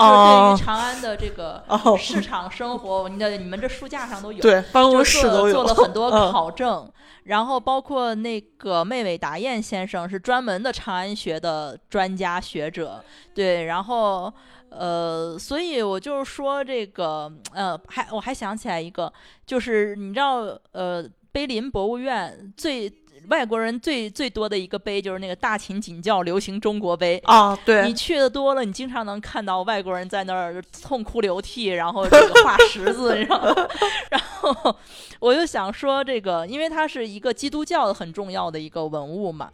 [0.00, 5.52] 就是对哦于长安的这个哦，市场生活，你的你们这书架上都有，对，办公室都有。
[5.52, 6.32] 做了很多嗯。
[6.32, 6.90] 考证，
[7.24, 14.32] 然后包括那个妹尾达彦先生是专门的长安学的专家学者，对，然后
[14.70, 19.12] 呃，所以我就是说这个呃，还我还想起来一个，
[19.44, 22.92] 就是你知道呃，碑林博物院最。
[23.30, 33.68] 外国人最最多的一个碑就是那个大秦景教流行中国碑，啊，你，去的多了，你经常能看到外国人在那儿痛哭流涕，然后这个画十字，你知道吗？
[34.10, 34.76] 然后
[35.20, 39.48] 我就想说，这个因为它是一个基督教很重要的一个文物嘛，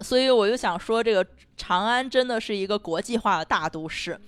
[0.00, 4.20] 所以我就想说，这个长安真的是一个国际化的大都市。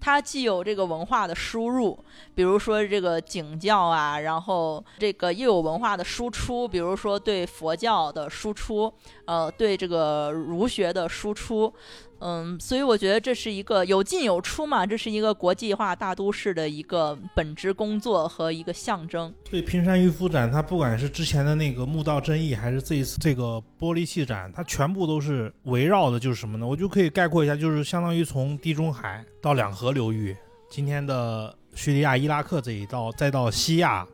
[0.00, 1.98] 它既有这个文化的输入，
[2.34, 8.92] 比如说这个景教啊，然后这个又有文化的输出，比如说对佛教的输出，
[9.24, 11.72] 呃，对这个儒学的输出，
[12.20, 19.32] 嗯，所以我觉得这是一个有进有出嘛，这是一个国际化大都市的一个本职工作和一个象征。
[19.48, 26.66] 对平山渔夫展，它不管是之前的那个墓道争议，还是这一次这个玻璃器展，它全部都是围绕的，就是什么呢？
[26.66, 30.36] 我就可以概括一下，就是相当于从地中海到两河流域，
[30.68, 34.04] 今天的叙利亚、伊拉克这一道，再到西亚，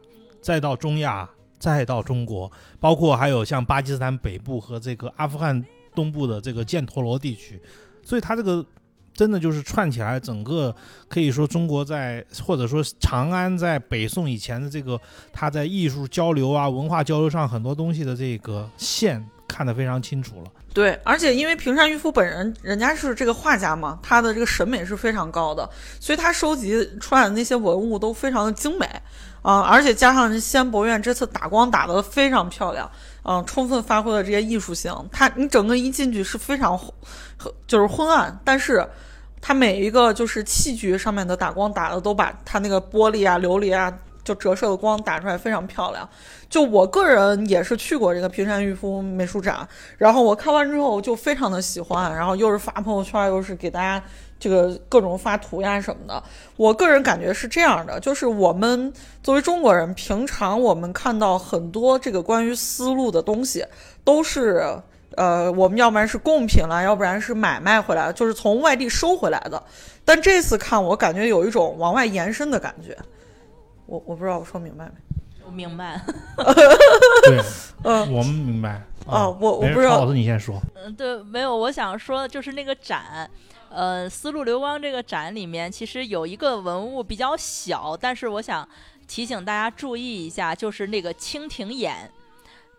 [0.42, 1.26] 再到中亚，
[1.58, 5.64] 再到中国，包括还有像巴基斯坦北部和这个阿富汗
[5.94, 7.58] 东部的这个犍陀罗地区，
[8.04, 8.64] 所以它这个
[9.12, 10.74] 真的就是串起来，整个
[11.08, 15.00] 可以说中国在或者说长安在北宋以前的这个
[15.32, 20.50] 它在艺术交流啊、文化交流上很多东西的这个线看得非常清楚了。
[20.72, 28.84] 对，而且因为平山渔夫本人，人家是这个画家嘛，他的这个审美是非常高的，所以他收集出来的那些文物都非常的精美，
[29.42, 32.90] 啊、而且加上西安博物院这次打光打得非常漂亮，
[33.24, 34.94] 嗯、充分发挥了这些艺术性。
[35.10, 36.80] 它你整个一进去是非常，
[37.66, 38.87] 就是昏暗，但是
[39.40, 43.92] 它每一个就是器具上面的打光打的都把它那个玻璃啊、琉璃啊。
[44.24, 46.08] 就折射的光打出来非常漂亮，
[46.48, 54.02] 就我个人也是去过这个平山渔夫美术展，然后我看完之后就非常的喜欢，然后又是发朋友圈，又是给大家
[54.44, 56.22] 这个各种发图呀什么的。
[56.57, 63.64] 我个人感觉是这样的，就是我们作为中国人，平常我们看到很多这个关于丝路的东西，
[64.04, 64.62] 都是
[65.16, 69.62] 呃，我们要不然是贡品了，要不然是买卖回来，就是从外地收回来的。
[70.04, 72.94] 但这次看，我感觉有一种往外延伸的感觉。
[73.87, 74.92] 我我不知道我说明白没？
[75.46, 76.00] 我明白，
[77.24, 77.40] 对，
[77.85, 80.59] 嗯我们明白啊我我不知道曹老师你先说。
[80.74, 83.28] 嗯，对，没有，我想说的就是那个展，
[83.74, 88.66] 呃，丝路流光这个展里面其实有一个文物比较小，但是我想
[89.09, 92.09] 提醒大家注意一下，就是那个蜻蜓眼，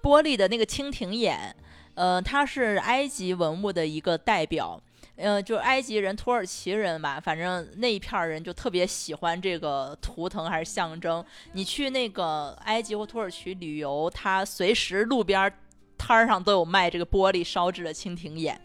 [0.01, 1.53] 玻璃的那个蜻蜓眼，
[1.95, 4.81] 呃，它是埃及文物的一个代表。
[5.17, 11.23] 呃，就埃及人、土耳其人吧，反正那一片人就特别喜欢这个图腾还是象征。
[11.53, 15.51] 你去那个埃及或土耳其旅游，它随时路边
[15.97, 18.59] 摊儿上都有卖这个玻璃烧制的蜻蜓眼。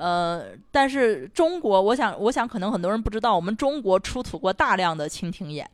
[0.00, 5.70] 呃，但是中国，我想，我想可能很多人不知道，我们中国出土过大量的蜻蜓眼，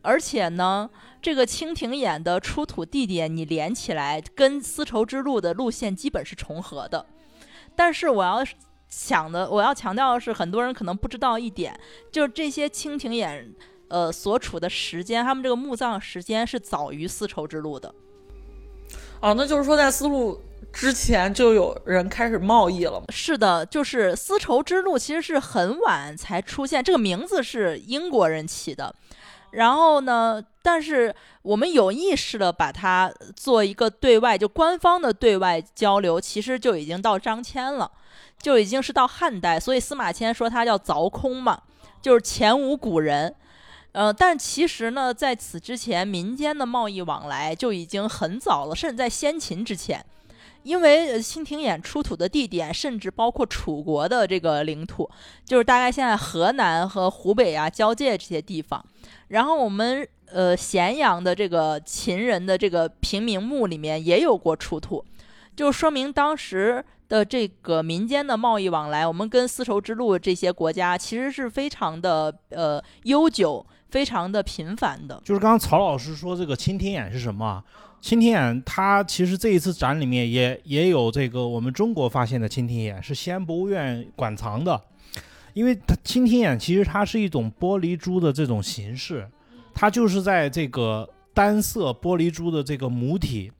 [0.00, 0.88] 而且呢，
[1.20, 7.04] 这个蜻蜓眼的出土地点你连起来，跟丝绸之路的路线基本是重合的。
[7.74, 8.44] 但是我要
[8.88, 11.76] 想的，我要强调的是，很多人可能不知道一点，
[12.12, 13.52] 就是这些蜻蜓眼，
[13.88, 17.92] 呃，所处的时间，他们这个墓葬时间是早于丝绸之路的。
[19.20, 20.40] 哦，那就是说在丝路
[20.74, 23.02] 之前就有人开始贸易了？
[23.08, 28.94] 是的，就是丝绸之路其实是很晚才出现，这个名字是英国人起的。
[29.52, 37.88] 然后呢，但是我们有意识的把它做一个对外，就官方的对外交流，其实就已经到张骞了，
[38.42, 41.62] 就已经是到汉代，所以司马迁说他叫凿空嘛，
[42.02, 43.32] 就是前无古人。
[43.92, 50.04] 呃，但其实呢，在此之前，民间的贸易往来就已经很早了，甚至在先秦之前。
[50.64, 55.08] 因为蜻蜓眼出土的地点，甚至包括楚国的这个领土，
[55.44, 58.84] 就是大概现在河南和湖北啊交界这些地方。
[59.28, 65.04] 然后我们呃咸阳的这个秦人的这个平民墓里面也有过出土，
[65.54, 75.20] 就说明当时的这个民间的贸易往来，我们跟丝绸之路这些国家其实是非常的呃悠久、非常的频繁的。
[75.24, 77.62] 就是刚刚曹老师说这个蜻蜓眼是什么？
[78.04, 84.78] 蜻蜓眼，它其实这一次展里面也也有这个我们中国发现的蜻蜓眼，是西安博物院馆藏的。
[85.54, 89.26] 因为它蜻蜓眼其实它是一种玻璃珠的这种形式，
[89.72, 93.50] 它就是在这个单色玻璃珠的这个母体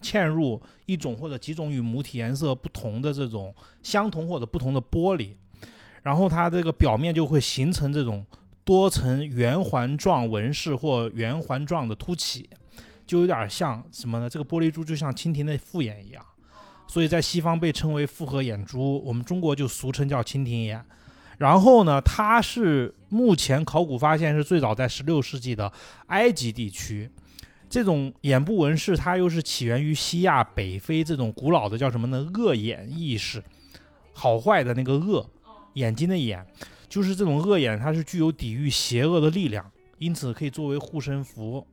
[0.00, 5.34] 嵌入一种或者几种与母体颜色不同的这种相同或者不同的玻璃，
[6.02, 8.24] 然后它这个表面就会形成这种
[8.64, 12.48] 多层圆环状纹饰或圆环状的凸起。
[13.08, 14.28] 就有点像什么呢？
[14.28, 16.22] 这个玻璃珠就像蜻蜓的复眼一样，
[16.86, 20.84] 所以在西方被称为复合眼珠，我们中国就俗称叫蜻蜓眼。
[21.38, 25.72] 然后呢，它是目前考古发现是最早在16世纪的
[26.08, 27.10] 埃及地区，
[27.70, 32.30] 这种眼部纹饰它又是起源于西亚、北非这种古老的叫什么呢？
[32.34, 33.42] 恶眼意识，
[34.12, 35.26] 好坏的那个恶，
[35.74, 36.46] 眼睛的眼，
[36.90, 39.64] 就是这种恶眼，它是具有抵御邪恶的力量，
[39.96, 41.66] 因此可以作为护身符。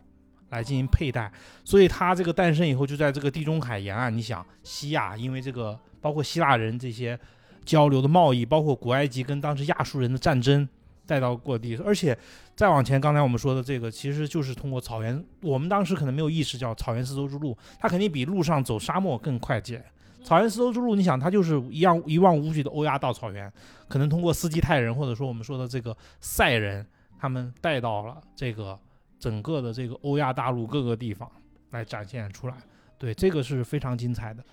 [0.49, 1.31] 来进行佩戴，
[1.63, 4.15] 所以它这个诞生以后就在这个地中海沿岸。
[4.15, 7.19] 你想，西亚因为这个包括希腊人这些
[7.65, 10.67] 交流的贸易，包括古埃及跟当时亚述人的战争
[11.05, 12.17] 带到各地，而且
[12.55, 15.23] 再往前，刚才我们说的这个其实就是通过草原。
[15.41, 19.83] 我们当时可能没有意识叫草原丝绸之路，它肯定比路上走沙漠更快捷。
[20.23, 23.51] 草原丝绸之路，你想它就是一样一望无际的欧亚大草原，
[23.87, 26.85] 可能通过斯基泰人或者说我们说的这个塞人，
[27.19, 28.79] 他们带到了这个。
[29.19, 31.29] 整个的这个欧亚大陆各个地方
[31.71, 32.55] 来展现出来，
[32.97, 34.43] 对这个是非常精彩的。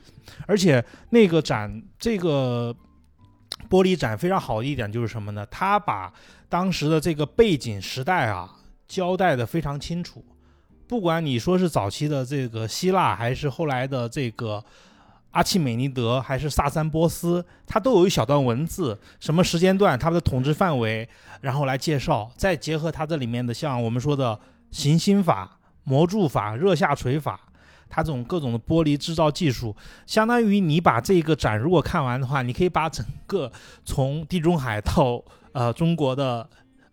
[0.47, 2.75] 而且那个展，这个
[3.69, 5.47] 玻璃展非常好的一点就是什么呢？
[5.51, 6.13] 它把
[6.49, 8.51] 当时的这个背景时代啊
[8.89, 10.25] 交代的非常清楚。
[10.89, 14.63] 不管你说是早期的这个希腊，还是后来的这个
[15.33, 21.07] 阿契美尼德，还是萨珊波斯，它都有一小段文字，什么时间段，它的统治范围，
[21.43, 24.39] 然后来介绍，再结合它这里面的像我们说的。
[24.73, 27.39] 行星法、模铸法、热下垂法，
[27.91, 29.77] 它这种各种的玻璃制造技术，
[30.07, 33.53] 相当于你把这个展如果看完的话，你可以把整个
[33.85, 35.23] 从地中海到
[35.53, 36.49] 呃中国的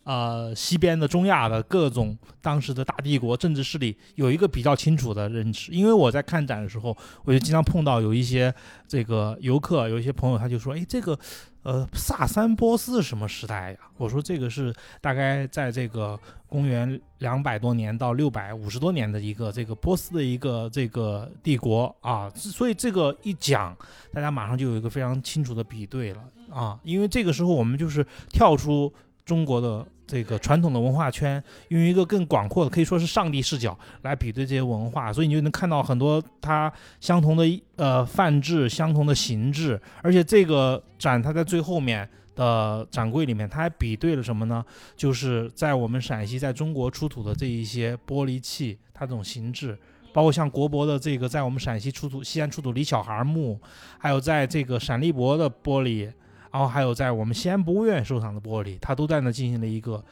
[0.09, 5.71] 呃西边的中亚的各种当时的大帝国政治势力有一个比较清楚的认识。
[5.71, 8.51] 因为我在看展的时候，我就经常碰到有一些
[8.87, 11.17] 这个游客，有一些朋友他就说：“哎，这个。”
[11.61, 13.77] 呃，萨珊波斯什么时代呀？
[13.97, 23.77] 我说这个是大概在这个公元两百多年到六百五十多年的一个这个波斯的一个这个帝国啊，所以这个一讲，
[24.13, 28.91] 大家马上就有一个非常清楚的比对了啊，因为这个时候我们就是跳出
[29.25, 29.85] 中国的。
[30.09, 39.79] 这个传统的文化圈，用一个更广阔的，可以说是上帝视角来比对这些文化，所以你就能看到很多它相同的呃范制、相同的形制。
[40.01, 44.65] 而且这个展它在最后面的展柜里面，它还比对了什么呢？
[44.97, 49.77] 就是在我们陕西在中国出土的这一些玻璃器，它这种形制，
[50.11, 53.59] 包括像国博的这个在我们陕西出土、西安出土李小孩墓，
[53.99, 56.11] 还有在这个陕历博的玻璃。
[56.51, 60.03] 然后还有在我们西安博物院收藏的玻璃，它都在那进行了一个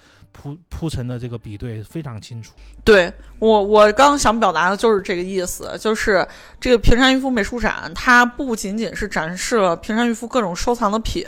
[0.41, 2.53] 铺铺陈的这个比对非常清楚。
[2.83, 6.25] 对我，我刚想表达的就是这个意思，就是
[6.59, 11.25] 这个平山渔夫美术展，它不仅仅是展示了平山渔夫各种收藏的品，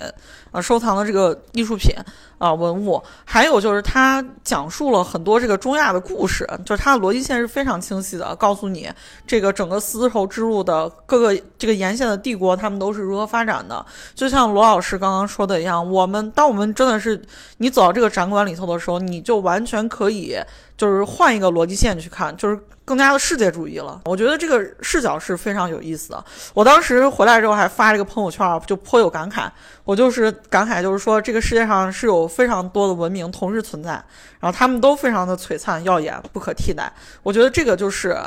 [0.51, 1.93] 啊，收藏的这个艺术品
[2.37, 8.89] 啊文物，还有就是它讲述了很多这个中亚的故事，就是它的逻辑线是非常清晰的，告诉你
[9.27, 13.85] 这个整个丝绸之路的各个这个沿线的帝国，他们都是如何发展的。
[14.15, 17.21] 就像罗老师刚刚说的一样，我们当我们真的是
[17.57, 20.37] 你走到这个展馆里头的时候，你就完全可以。
[20.77, 23.99] 就是换一个逻辑线去看，就是更加的世界主义了。
[24.05, 26.23] 我觉得这个视角是非常有意思的。
[26.53, 29.49] 我当时回来之后还发这个朋友圈，就颇有感慨。
[29.83, 33.91] 我就是感慨，就是说这个世界上是有非常多的文明同时存在，
[34.39, 36.89] 然后他们都非常的璀璨耀眼，不可替代。
[37.23, 38.17] 我觉得这个就是，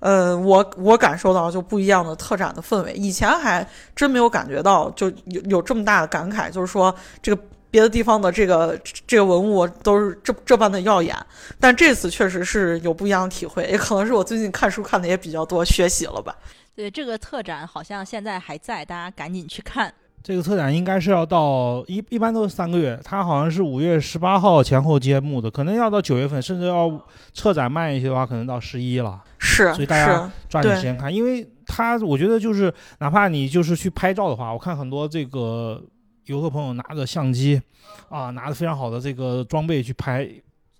[0.00, 2.92] 呃，我我感受到就不一样的特展的氛围。
[2.94, 3.64] 以前还
[3.94, 6.92] 真没有感觉到，就有有这么大的感慨，就是说
[7.22, 7.40] 这个。
[7.72, 11.16] 别的地方的这个这个文物都是这这般的耀眼，
[11.58, 16.36] 但这次确实是有不一样的体会，也可能是我最近看书看的也比较多，学习了吧。
[16.76, 19.90] 对，这个特展好像现在还在，大家赶紧去看。
[20.22, 26.92] 这个特展应该是要到一一般都是三个月，它好像是五月十八号前后揭幕的，可能要到九月份，甚至要
[27.32, 29.18] 策展慢一些的话，可能到十一了。
[29.38, 35.82] 是，所以大家抓紧时间看，因为它我觉得就是哪怕你就是去拍照的话，我看很多这个。
[36.26, 37.60] 游客朋友拿着相机，
[38.08, 40.28] 啊，拿着非常好的这个装备去拍，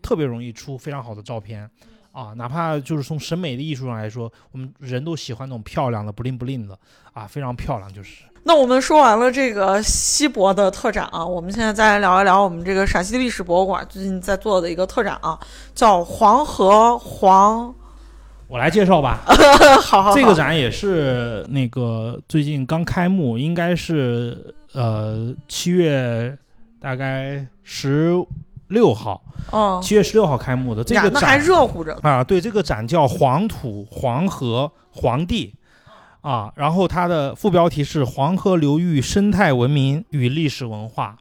[0.00, 1.68] 特别容易出非常好的照片，
[2.12, 6.78] 啊，哪怕就是从审美的艺术上来说，我们人都喜欢那种漂亮的、不灵不灵的，
[7.12, 8.22] 啊，非常漂亮就是。
[8.44, 15.38] 那我们说完了这个西博的特展啊，我们现在再来聊一聊我们这个陕西历史博物馆最近在做的一个特展啊，
[15.74, 17.74] 叫黄河黄。
[18.46, 19.20] 我来介绍吧。
[19.82, 24.54] 好好，这个展也是那个最近刚开幕，应该是。
[24.72, 26.36] 呃，七月
[26.80, 28.14] 大概十
[28.68, 31.94] 六号，哦，七月十六号开幕的这个展还热乎着。
[32.02, 32.24] 啊。
[32.24, 35.54] 对，这个展叫“黄土黄河黄帝”，
[36.22, 41.18] 啊，然后它的副标题是“黄河流域生态文明与历史文化”，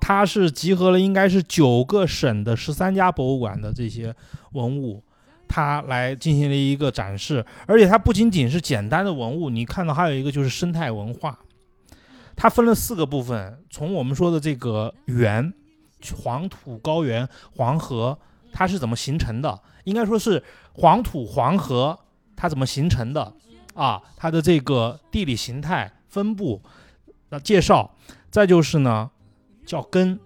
[0.00, 4.12] 它是集合了应该是九个省的十三家博物馆的这些
[4.52, 5.00] 文物，
[5.46, 11.38] 它来进行了一个展示，而且它不仅仅是简单的文物，你看到还有一个就是生态文化。
[12.42, 15.52] 它分了四个部分，从我们说的这个原，
[16.22, 18.18] 黄土高原黄河，
[18.50, 19.60] 它是怎么形成的？
[19.84, 21.98] 应该说是黄土黄河
[22.34, 23.34] 它怎么形成的
[23.74, 24.00] 啊？
[24.16, 26.62] 它的这个地理形态分布
[27.28, 27.94] 的介绍，
[28.30, 29.10] 再就是呢
[29.66, 30.18] 叫根，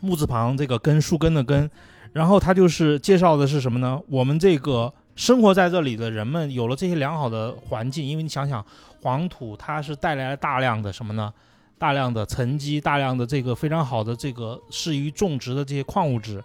[0.00, 1.70] 木字旁这个根树根的根，
[2.12, 3.98] 然后它就是介绍的是什么呢？
[4.10, 8.62] 我们这个生活在这里的人们有了这些良好的环境，因为你想想。
[9.02, 11.32] 黄土它是带来了大量的什么呢？
[11.78, 16.42] 大量的沉积，大量的这个非常好的这个适于种植的这些矿物质，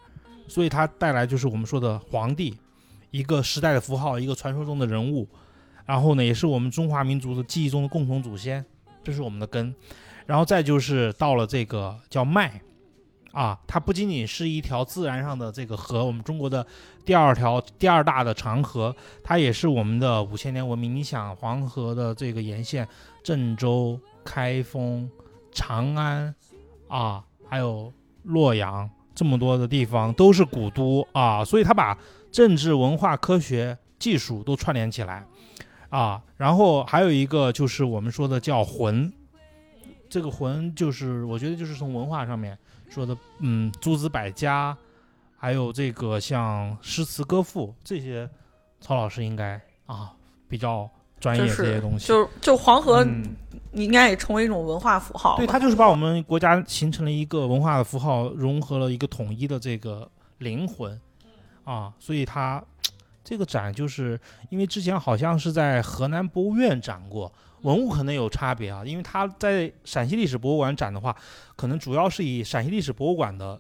[0.48, 2.58] 所以它带来就是我们说的黄帝，
[3.12, 5.28] 一个时代的符号，一个传说中的人物。
[5.86, 8.64] 然后呢，也是我们中华民族的记忆中的共同祖先，
[9.04, 9.74] 这是我们的根。
[10.26, 12.62] 然后再就是到了这个叫脉。
[13.32, 16.66] 啊，它不仅仅是一条自然上的这个河，我们中国的
[17.06, 20.94] 第二条、第二大的长河，它也是我们的五千年文明。
[20.94, 22.86] 你想，黄河的这个沿线，
[23.24, 25.10] 郑州、开封、
[25.54, 26.36] 长安，
[26.90, 31.98] 啊，还有洛阳这么多的地方都是古都啊，所以它把
[32.34, 35.26] 政治、文化、科学、技术都串联起来，
[35.88, 39.10] 啊，然后还有一个就是我们说的叫魂，
[40.10, 42.58] 这个魂就是我觉得就是从文化上面。
[42.92, 44.78] 说的嗯，诸子百家，
[45.38, 48.30] 还有这个像诗词歌赋这些，
[48.82, 50.12] 曹老师应该啊
[50.50, 52.06] 比较专业这些东西。
[52.06, 53.02] 就是就黄河，
[53.72, 55.38] 你应该也成为一种文化符号。
[55.38, 60.06] 对，它就是把我们国家形成了一个文化的符号，融合了一个统一的这个
[60.40, 61.00] 灵魂
[61.64, 61.94] 啊。
[61.98, 62.62] 所以它
[63.24, 64.20] 这个展就是
[64.50, 67.32] 因为之前好像是在河南博物院展过。
[67.62, 71.16] 文物可能有差别啊，因为它在陕西历史博物馆展的话，
[71.56, 73.60] 可能主要是以陕西历史博物馆的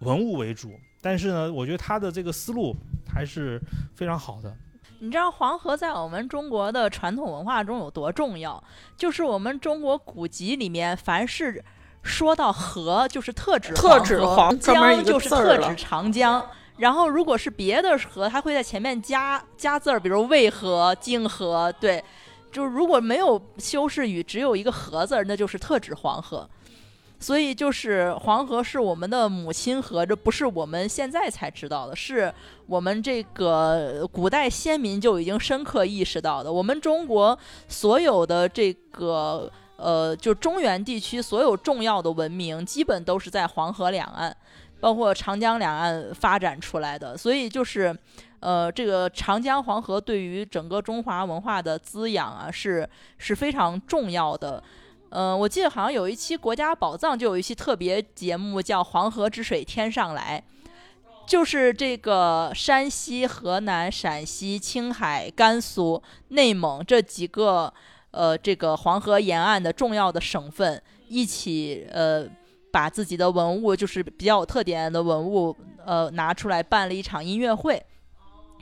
[0.00, 0.72] 文物为主。
[1.00, 2.74] 但是呢，我觉得它的这个思路
[3.08, 3.60] 还是
[3.94, 4.52] 非常好的。
[4.98, 8.60] 你知道黄河在我们中国的传统文化中有多重要？
[8.96, 11.64] 就是我们中国古籍里面，凡是
[12.02, 16.44] 说到河，就是特指特指黄江，就是特指长江。
[16.78, 22.02] 然后如果是别的河，它会在前面加加字儿，比如渭河、泾河，对。
[22.50, 26.48] 就如果没有修饰语，只有一个“河”字，那就是特指黄河。
[27.20, 32.32] 所以就是黄河是我们的母亲河，这不是我们现在才知道的，是
[32.66, 36.52] 我们这个古代先民就已经深刻意识到的。
[36.52, 37.36] 我们中国
[37.66, 44.36] 所有的这个呃，就中原地区所有重要的文明，基本都是在黄河两岸。
[44.80, 47.16] 包括长江两岸发展出来的。
[47.16, 47.92] 所以就是，
[48.40, 54.62] 呃，这个长江黄河对于整个中华文化的滋养啊，是是非常重要的。
[55.10, 60.42] 呃，我记得好像有一期《国家宝藏》就有一期特别节目叫《黄河之水天上来》，
[61.26, 67.72] 就是这个山西、河南、陕西、青海、甘肃、内蒙这几个
[68.10, 72.28] 呃这个黄河沿岸的重要的省份一起呃
[72.70, 77.82] 把自己的文物，就是比较有特点的文物呃拿出来办了一场音乐会。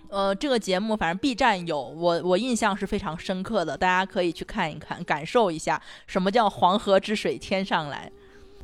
[0.08, 8.10] 呃，这个节目反正 B 站有，我我印象是非常深刻的，大家可以去看一看，感受一下什么叫黄河之水天上来。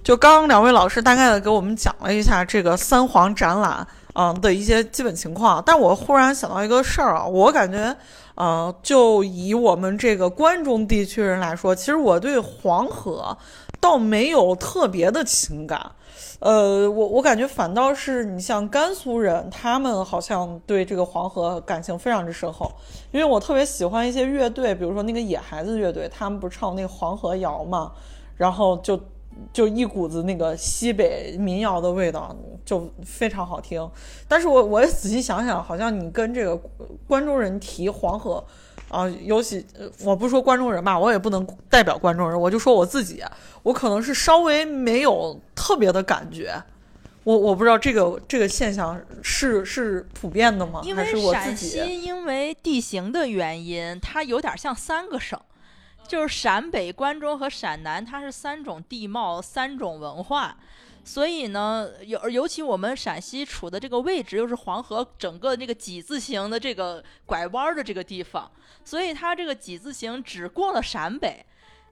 [0.02, 5.62] 就刚刚两位老师大概的给我们讲了一下这个三皇展览，嗯的一些基本情况。
[5.64, 7.96] 但我忽然想到一个事儿啊，我感觉，
[8.34, 13.36] 呃，就以我们这个关中地区人来说，其实我对黄河
[13.82, 15.90] 倒没有特别的情感。
[16.38, 22.70] 呃，我我感觉反倒是你像甘肃人，他们好像对这个黄河感情非常之深厚，
[23.10, 27.92] 因为我特别喜欢一些乐队，比如说那个野孩子乐队，他们不是唱那个黄河谣嘛，
[28.36, 29.00] 然后就
[29.52, 33.88] 就一股子那个西北民谣的味道，就非常好听。
[34.28, 36.56] 但是我我也仔细想想，好像你跟这个
[37.08, 38.44] 关中人提黄河。
[38.92, 43.24] 啊，尤其呃我不说关中人吧，我也不能代表关中人，我就说我自己，
[43.62, 46.62] 我可能是稍微没有特别的感觉。
[47.24, 50.82] 我我不知道这个这个现象是是普遍的吗？
[50.84, 51.56] 因为陕？
[51.56, 55.40] 西因为地形的原因，它有点像三个省，
[56.06, 60.56] 就是陕北、关中和陕南，它是三种地貌、三种文化。
[61.04, 68.50] 所以呢，尤尤其我们陕西处的这个位置，又是黄河整个那个几字形的这个拐弯的这个地方，
[68.84, 71.44] 所以它这个几字形只过了陕北，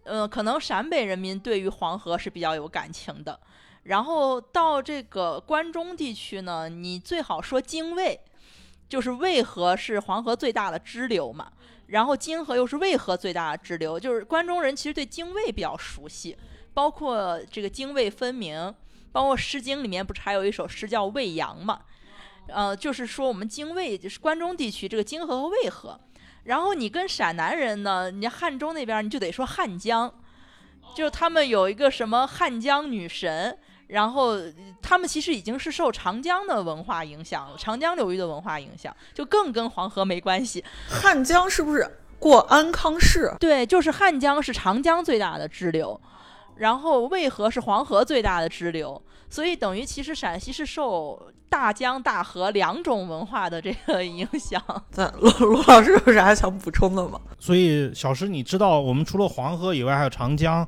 [0.05, 3.39] 呃，可能陕北人民对于黄河是比较有感情的。
[3.85, 8.21] 然后到这个关中地区呢，你最好说泾渭，
[8.89, 11.51] 就是渭河是黄河最大的支流嘛，
[11.87, 16.37] 然后泾河又是渭河最大的支流，就是关中人其实对泾渭比较熟悉，
[16.73, 18.73] 包括这个泾渭分明，
[19.13, 21.81] 包括《诗经》里面不是还有一首诗叫《渭阳》嘛，
[22.49, 25.99] 呃，就是说我们泾渭就是关中地区这个泾河和渭河，
[26.45, 30.13] 然后你跟陕南人呢，你汉中那边你就得说汉江，
[30.95, 33.59] 就是他们有一个什么汉江女神。
[33.91, 34.37] 然后
[34.81, 40.65] 他们其实已经是受长江的文化影响了，长江流域的文化影响，就更跟黄河没关系。
[40.89, 43.35] 汉江是不是过安康市？
[43.41, 46.01] 对，就是汉江是长江最大的支流，
[46.61, 54.63] 然后渭河是黄河最大的支流，所以等于其实陕西是受大江大河两种文化的这个影响。
[54.93, 57.19] 咱罗罗老师有啥想补充的吗？
[57.39, 60.67] 所以小石，你知道我们除了黄河以外还有长江，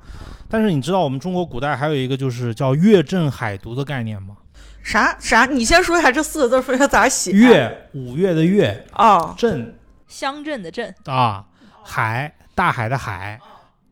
[0.48, 4.38] 但是你知道我们中国古代还有一个就是叫月镇海渎的概念吗？
[4.82, 5.44] 啥啥？
[5.44, 7.30] 你先说一下这四个字说一下咋写？
[7.32, 9.78] 月，五月的月，啊，镇
[10.08, 11.44] 乡镇的镇，啊，
[11.84, 13.38] 海，大海的海，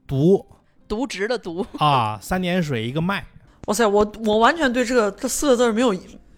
[0.09, 0.45] 渎
[0.91, 3.24] 渎职的渎，啊，三点水一个麦。
[3.66, 5.95] 哇塞，我我完全对这个这四个字没有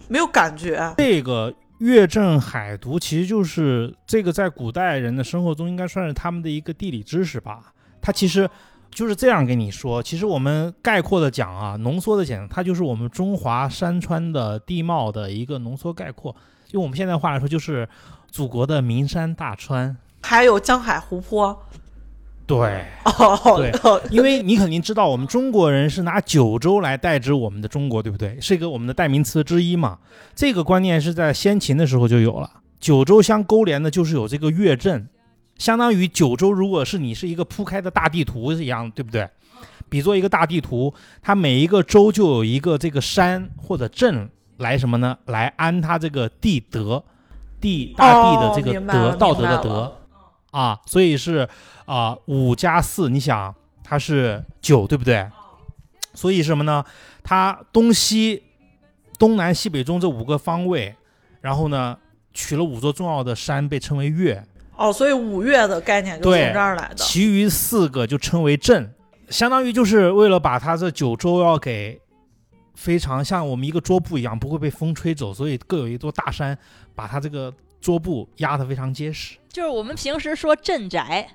[0.08, 0.94] 没有感觉。
[0.98, 7.72] 这个月镇海渎其实就是这个在古代人的生活中应该算是他们的一个地理知识吧。
[8.02, 8.48] 它其实
[8.90, 16.36] 就是这样跟你说，其实我们概括的讲啊，浓缩的讲，它就是我们中华山川的地貌的一个浓缩概括。
[16.72, 17.88] 用我们现在话来说，就是
[18.30, 19.96] 祖国的名山大川。
[20.22, 21.64] 还有江海湖泊。
[22.46, 23.72] 对，哦，对
[24.10, 28.38] 因为你肯定知道，我们中国人是拿九州来代指我们的中国，对不对？
[28.40, 29.98] 是一个我们的代名词之一嘛。
[30.34, 32.50] 这个观念是在先秦的时候就有了。
[32.78, 35.08] 九州相勾连的就是有这个月镇，
[35.56, 39.28] 相当于九州，如果是你是一个铺开的大地图一样，对不对？
[39.88, 45.16] 比作一个大地图，它每一个州就有一个这个山或者镇来什么呢？
[45.26, 47.02] 来安它这个地德，
[47.60, 49.96] 地大地的这个德，道德的德
[50.52, 51.48] 啊，所以是
[51.84, 55.28] 啊、五加四，你想它是九，对不对？
[56.14, 56.84] 所以什么呢？
[57.24, 58.42] 它东西、
[59.18, 60.94] 东南西北中这五个方位，
[61.40, 61.98] 然后呢
[62.34, 64.44] 取了五座重要的山，被称为岳。
[64.76, 66.96] 哦，所以五岳的概念就从这儿来的。
[66.96, 68.92] 其余四个就称为镇，
[69.28, 72.00] 相当于就是为了把它这九州要给
[72.74, 76.58] 非常像我们一个桌布一样，不会被风吹走，所以各有一座大山，
[76.94, 79.36] 把它这个桌布压得非常结实。
[79.52, 81.28] 就是我们平时说镇宅，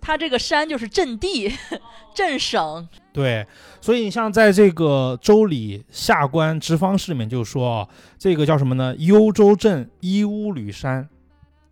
[0.00, 1.52] 它这个山就是镇地、
[2.14, 2.88] 镇省。
[3.12, 3.46] 对，
[3.80, 7.88] 所以你像在这个《周礼·下官直方式》里面就说啊，
[8.18, 8.94] 这个叫什么呢？
[8.96, 11.06] 幽州镇伊乌吕山，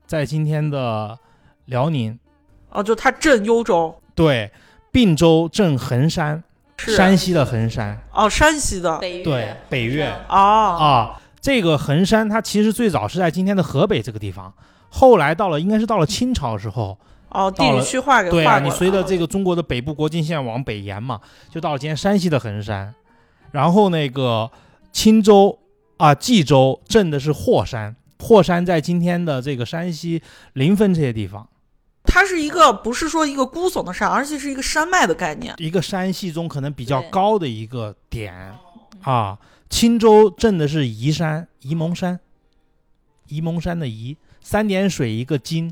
[0.07, 1.19] 在今天的
[1.65, 2.19] 辽宁。
[2.71, 3.99] 哦，就它镇幽州。
[4.15, 4.53] 对，
[4.93, 6.45] 并州镇衡山，
[6.77, 11.21] 山西的衡山，哦，山西的北对岳，北岳哦，啊。
[11.41, 14.53] 这个衡山它其实最早是在今天的河北这个地方，
[14.89, 16.99] 后来到了应该是到了清朝时候，
[17.31, 21.21] 哦，地理区划给对啊，划过来你随着这个中国的北部国境线往北延嘛，
[21.51, 22.95] 就到了今天山西的衡山，
[23.53, 24.51] 然后那个
[24.93, 25.59] 青州
[25.99, 30.23] 啊冀州镇的是霍山，霍山在今天的这个山西
[30.55, 31.49] 临汾这些地方，
[32.05, 35.55] 它是一个不是说一个孤耸的山，而且是一个山脉的概念。
[35.59, 38.55] 一个山系中可能比较高的一个点
[39.03, 39.39] 啊。
[39.69, 42.19] 青州镇的是沂山，沂蒙山，
[43.29, 44.17] 沂蒙山的沂，
[44.49, 45.71] 三点水一个金，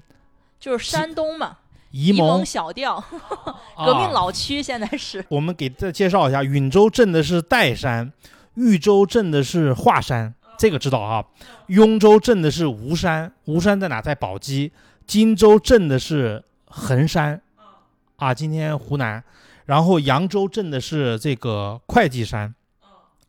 [0.61, 1.57] 就是山东嘛，
[1.95, 3.03] 沂沂蒙蒙小调，
[3.75, 5.25] 革命啊老区现在是。
[5.31, 8.13] 我们给再介绍一下，允州镇的是岱山，
[8.57, 11.25] 豫州镇的是华山，这个知道啊。
[11.69, 14.03] 雍州镇的是吴山，吴山在哪？
[14.03, 14.71] 在宝鸡。
[15.07, 17.41] 荆州镇的是衡山，
[18.17, 19.25] 啊，今天湖南。
[19.65, 22.55] 然后扬州镇的是这个会稽山，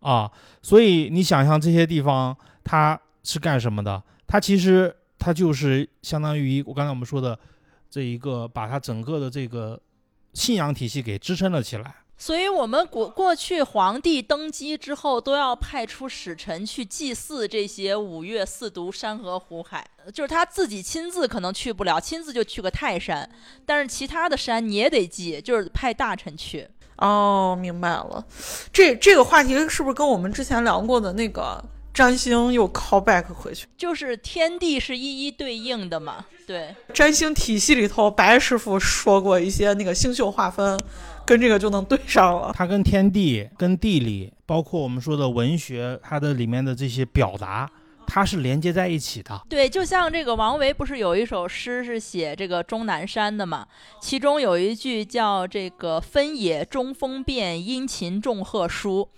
[0.02, 0.30] 啊，
[0.62, 2.36] 所以你想象这些地方
[2.66, 4.04] 它是干什么的？
[4.28, 7.38] 它其实它就是相当于我刚才我们说的
[7.90, 9.80] 这一个，把它整个的这个
[10.34, 11.96] 信仰体系给支撑了起来。
[12.20, 19.88] 所以，我们过过去皇帝登基之后，都要派出使臣去祭祀这些五岳四渎、山河湖海。
[20.12, 23.30] 就是他自己亲自可能去不了，亲自就去个泰山，
[23.68, 26.68] 但是其他的山你也得祭，就是派大臣去。
[26.96, 28.26] 哦，明白了。
[28.74, 31.64] 这这个话题是不是跟我们之前聊过的那个
[31.98, 33.66] 占星又 call back 回去？
[33.76, 40.80] 就是天地是一一对应的嘛，对，占星体系里头，白师傅说过一些那个星宿划分，
[41.26, 42.54] 跟这个就能对上了。
[42.56, 47.68] 它跟天地、跟地理，包括我们说的文学，它的里面的这些表达，
[48.06, 49.42] 它是连接在一起的。
[49.50, 53.66] 对，就像这个王维不是有一首诗是写这个终南山的嘛？
[54.00, 59.10] 其中有一句叫这个“分野中风变，殷勤众壑殊”，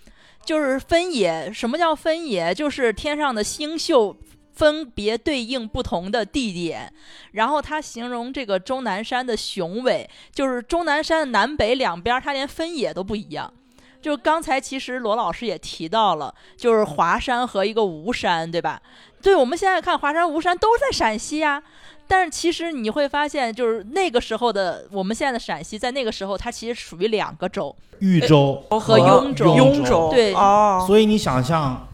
[0.43, 1.51] 就是分野。
[1.53, 2.53] 什么叫分野？
[2.53, 4.17] 就是天上的星宿
[4.51, 6.91] 分别对应不同的地点。
[7.31, 13.53] 然后他形容这个终南山的雄伟，就是终南山的南北两边，它连分野都不一样。
[14.01, 18.81] 就刚才其实罗老师也提到了，就是华山和一个吴山，对吧？
[19.21, 21.61] 对，我们现在看华山、吴山都在陕西呀、
[22.09, 27.73] 但是其实你会发现，就是那个时候的我们现在的陕西，在那个时候它其实属于两个州。
[27.99, 31.87] 豫州和雍州雍州，对哦，所以你想象，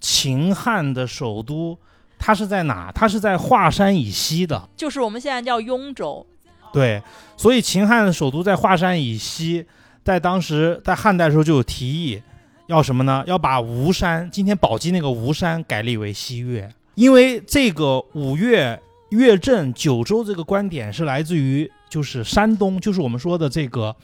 [0.00, 1.78] 秦汉的首都，
[2.18, 2.92] 它是在哪？
[2.92, 4.68] 它是在华山以西的。
[4.76, 6.26] 就是我们现在叫雍州，
[6.72, 7.00] 对，
[7.36, 9.64] 所以秦汉的首都在华山以西，
[10.04, 12.20] 在当时在汉代的时候就有提议，
[12.66, 13.22] 要什么呢？
[13.26, 18.82] 要把吴山，今天宝鸡那个吴山改立为西岳，因为这个五岳、
[19.14, 23.94] 岳震、九州这个观点是来自于就是山东，就是我们说的这个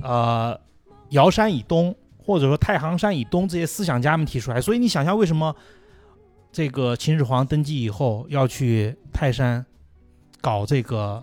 [0.00, 0.58] 呃
[1.10, 4.60] 尧山以东，或者说太行山以东这些思想家们提出来。
[4.60, 5.54] 所以你想象为什么
[6.50, 9.64] 这个秦始皇登基以后要去泰山
[10.40, 11.22] 搞这个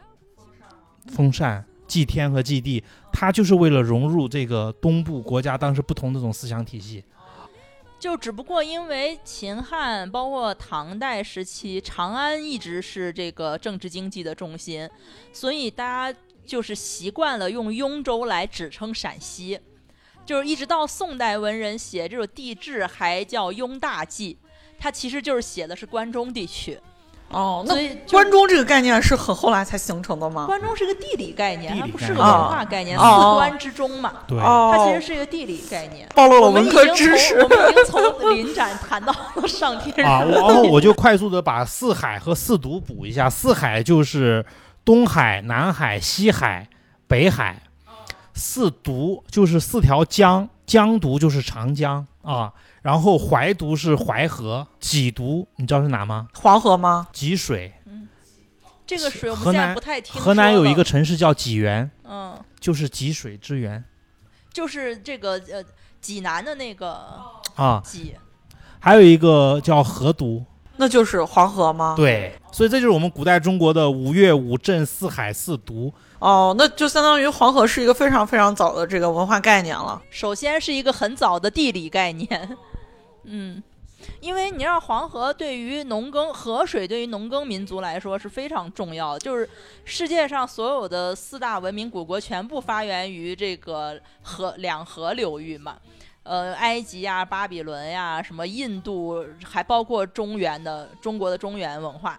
[1.07, 7.03] 封禅、祭天和祭地，他就是为了融入这个东部国家当时不同的这种思想体系。
[8.00, 14.89] 就只不过因为秦汉包括唐代时期，长安一直是这个政治经济的中心，
[15.34, 19.60] 所以大家就是习惯了用雍州来指称陕西，
[20.26, 24.38] 就是一直到宋代文人写这种地志还叫雍大记，
[24.80, 26.80] 它其实就是写的是关中地区，
[27.30, 30.46] 哦，那所以关中这个概念是很后来才形成的吗？
[30.48, 36.10] 关中是个地理概念，它不是个文化概念，哦四关之中嘛，对，哦，它其实是一个地理概念。
[36.16, 37.40] 暴露了我们已文科知识。
[37.40, 40.30] 我们已经从临展谈到了上天啊，上。
[40.30, 43.30] 然后我就快速的把四海和四渎补一下。
[43.30, 44.44] 四海就是
[44.84, 46.68] 东海、南海、西海、
[47.08, 47.62] 北海，
[48.34, 52.52] 四渎就是四条江，江渎就是长江啊。
[52.82, 56.28] 然后淮渎是淮河，济渎你知道是哪吗？
[56.34, 57.08] 黄河吗？
[57.12, 57.74] 济水。
[58.88, 63.84] 这个水我们现在不太听说河南有一个城市叫济源，嗯，就是济水之源
[64.52, 65.64] 就是这个呃
[66.02, 67.00] 济南的那个
[67.54, 67.80] 啊。
[67.86, 68.16] 济，
[68.80, 70.44] 还有一个叫河渎，
[70.78, 71.94] 那就是黄河吗？。
[71.96, 75.94] 对，所以这就是我们古代中国的五岳、五镇、四海、四渎。
[76.18, 80.02] 哦，那就相当于黄河是一个非常非常早的这个文化概念了。
[80.10, 82.58] 首先是一个很早的地理概念，
[83.24, 83.61] 嗯。
[84.22, 89.47] 因为你让黄河对于农耕河水对于农耕民族来说是非常重要的，就是
[89.84, 95.78] 世界上所有的四大文明古国全部发源于这个河两河流域嘛，
[96.24, 102.17] 呃，埃及呀、巴比伦呀、什么印度，还包括中原的中国的中原文化。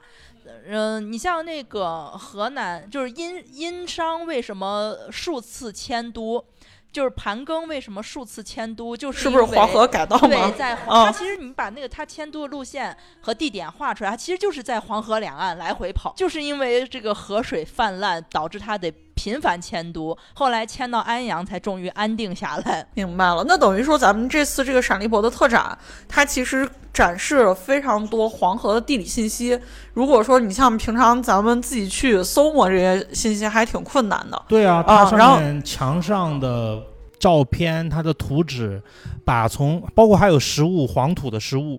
[0.66, 6.44] 嗯、你像那个河南，就是殷殷商为什么数次迁都？
[6.93, 10.76] 就是盘庚为什么数次迁都，就是是不是黄河改道对，在嗯。
[10.86, 18.91] 黄，它其实你把那个他迁都的路线和地点画出来，他其实就是在黄河两岸来回跑，就是因为这个河水泛滥导致他得
[19.21, 22.87] 频繁迁都，后来迁到安阳才终于安定下来。
[22.95, 25.77] 明白了，那等于说咱们这次这个陕历博的特展，
[26.09, 29.61] 它其实展示了非常多黄河的地理信息。
[29.93, 34.43] 如果说你像平常咱们自己去搜摸这些信息，还挺困难的。
[34.49, 36.83] 对啊，它啊然后上面墙上的
[37.18, 38.83] 照片，它的图纸，
[39.23, 41.79] 把从包括还有实物黄土的实物，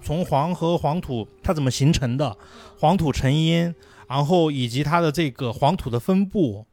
[0.00, 2.36] 从黄河黄土它怎么形成的，
[2.78, 3.74] 黄土成因，
[4.08, 6.66] 然后以及它的这个黄土的分布，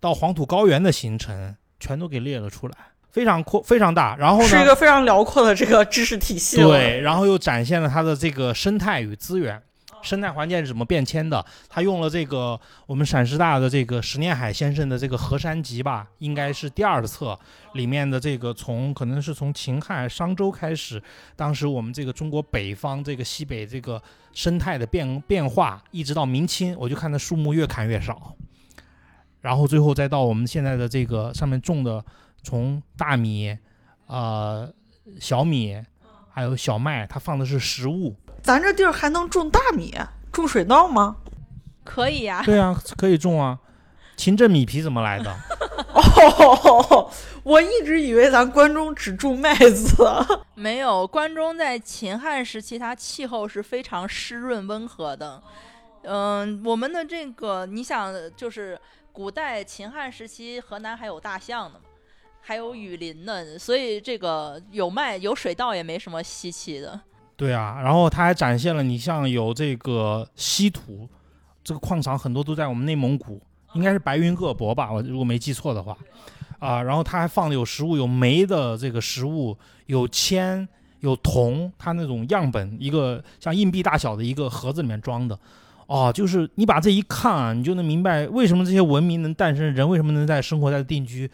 [0.00, 2.74] 到黄土高原的形成，全都给列了出来，
[3.10, 4.16] 非常阔非常大。
[4.16, 6.56] 然后呢，是一个非常辽阔的这个知识体系。
[6.56, 9.62] 对，然后又展现了它的这个生态与资源，
[10.06, 11.44] 生态环境是怎么变迁的。
[11.68, 17.38] 他用了这个我们陕师大的这个石念海先生的这个《河山集》吧，应该是第二册
[17.74, 21.02] 里面的这个从可能是从秦汉商周开始，
[21.34, 24.00] 当时我们这个中国北方这个西北这个
[24.32, 28.34] 生态的变变化，一直到明清，我就看它树木越砍越少，
[29.40, 32.04] 然后最后再到我们现在的这个上面种的
[32.42, 33.58] 从大米，
[34.06, 34.72] 呃
[35.20, 35.82] 小米。
[36.28, 38.14] 还有小麦，它放的是食物。
[38.46, 39.92] 咱这地儿还能种大米、
[40.30, 41.16] 种水稻吗？
[41.82, 43.58] 可以呀、对啊，可以种啊。
[44.16, 45.34] 秦镇米皮怎么来的？
[45.92, 47.10] 哦，
[47.42, 50.06] 我一直以为咱关中只种麦子。
[50.54, 55.42] 没有，关中在秦汉时期，它气候是非常湿润温和的。
[56.04, 58.80] 嗯，我们的这个，你想，就是
[59.10, 61.80] 古代秦汉时期，河南还有大象呢，
[62.40, 67.00] 还有雨林呢，所以这个有麦有水稻也没什么稀奇的。
[67.36, 71.08] 对啊，然后它还展现了你像有这个稀土，
[71.62, 73.40] 这个矿场很多都在我们内蒙古，
[73.74, 75.96] 应该是白云鄂博吧，我如果没记错的话。
[76.58, 80.66] 啊，然后它还放的有食物，有煤的这个食物，有铅，
[81.00, 85.38] 有铜，它那种样本，一个像硬币大小的一个盒子里面装的。
[85.86, 91.30] 哦，就是你把这一看啊，你就能明白为什么这些文明能诞生，人为什么能在生活在定居，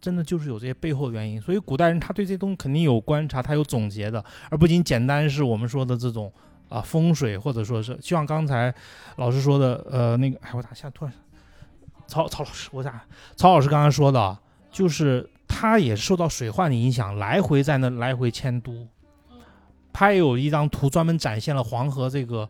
[0.00, 1.40] 真的就是有这些背后的原因。
[1.40, 6.32] 所以古代人他对这东西肯定有观察，他有总结的，而不仅简单是我们说的这种
[6.68, 8.74] 啊风水，或者说是就像刚才
[9.16, 11.14] 老师说的，呃，那个，哎，我咋现在突然
[12.06, 13.04] 曹曹老师，我咋
[13.36, 14.38] 曹老师刚刚说的，
[14.70, 18.86] 就是他也受到水患的影响，来回在那来回迁都。
[19.92, 22.48] 他也有一张图专门展现了黄河这个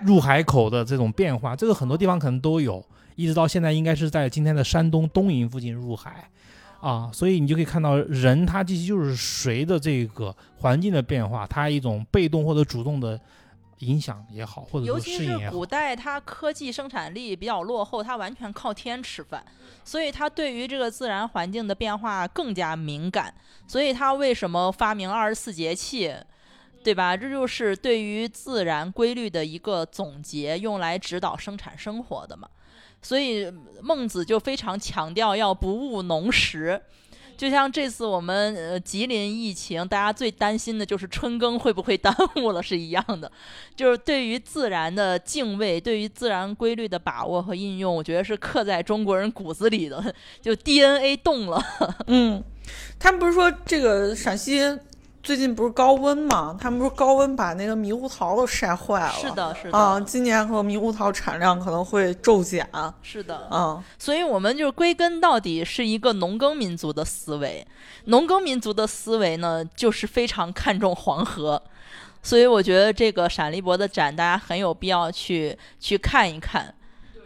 [0.00, 2.84] 入海口的这种变化，这个很多地方可能都有，
[3.14, 6.28] 一直到现在应该是在今天的山东东营附近入海，
[6.80, 13.20] 啊，所以你就可以看到人他其实就是随着这个环境的变化，他一种被动或者主动的
[13.80, 19.44] 影响也好，或者尤其是古，代，它科技生产力比较落后，它完全靠天吃饭，
[19.84, 23.32] 所以它对于这个自然环境的变化更加敏感。
[23.66, 26.12] 所以它为什么发明二十四节气，
[26.82, 27.16] 对吧？
[27.16, 32.48] 这就是对于自然规律的一个总结，用来指导生产生活的嘛。
[33.02, 33.50] 所以
[33.82, 36.80] 孟子就非常强调要不误农时。
[37.36, 43.30] 就像这次我们呃吉林疫情，大家最担心的就是春耕会不会耽误了是一样的。
[43.76, 51.62] 就是对于自然的敬畏，对于自然规律的把握和应用，我觉得是刻在中国人骨子里的，就 DNA 动了。
[52.08, 52.42] 嗯，
[52.98, 54.58] 他们不是说这个陕西
[55.28, 56.56] 最近不是高温嘛？
[56.58, 59.12] 他们不是高温把那个猕猴桃都晒坏了。
[59.12, 62.66] 是的，是的，啊，今年可能猕猴桃产量可能会骤减。
[63.02, 63.46] 是的。
[63.50, 67.62] 嗯，所以我们就是归根到底是一个农耕民族的思维。
[68.06, 71.62] 农耕民族的思维呢，就是非常看重黄河。
[72.22, 76.74] 所以我觉得这个陕历博的展，大家很有必要去去看一看。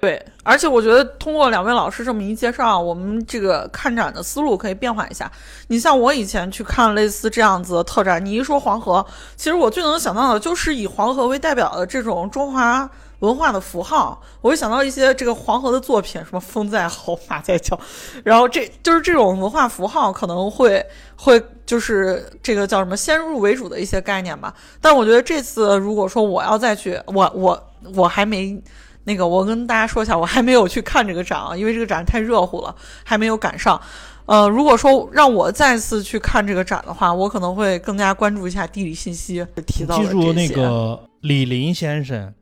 [0.03, 5.31] 对，而且我觉得通过两位老师这么一介绍，我们这个看展的思路可以变化一下。
[5.69, 12.91] 你像我以前去看类似这样子的特展，你一说黄河，其实我最能想到的就是以黄河为代表的这种中华
[13.21, 17.79] 文化的符号，我会想到一些这个黄河的作品，什么风在吼，马在叫，
[18.25, 20.85] 然后这就是这种文化符号可能会
[21.15, 24.53] 会就是这个叫什么先入为主的一些概念吧。
[24.81, 28.61] 但我觉得这次如果说我要再去，我我我还没。
[29.05, 32.75] 那个，我跟大家说一下，我还没有去看这个展啊，因为这个展太热乎了，
[33.05, 33.81] 还没有赶上。
[34.27, 42.33] 呃，如果说让我再次去看这个展的话，我可能会更加关注一下地理信息提到记住那个李林先生，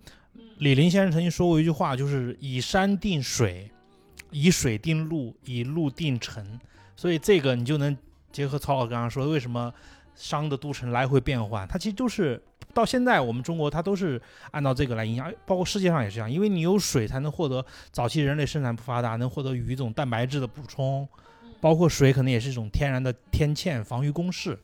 [0.59, 3.71] 李林先生曾经说过一句话，就是以山定水，
[4.31, 6.61] 以水定路，以路定城。
[6.95, 7.97] 所以这个你就能
[8.31, 9.73] 结合曹老刚刚说的，为什么
[10.15, 12.41] 商的都城来回变换，它其实就是
[12.75, 21.09] 到现在我们中国它都是按照这个来影响，包括世界上也是这样，因为你有水才能获得早期人类生产不发达，能获得鱼这种蛋白质的补充。
[21.61, 24.59] 包括水可能也是一种天然的天堑、防御工事。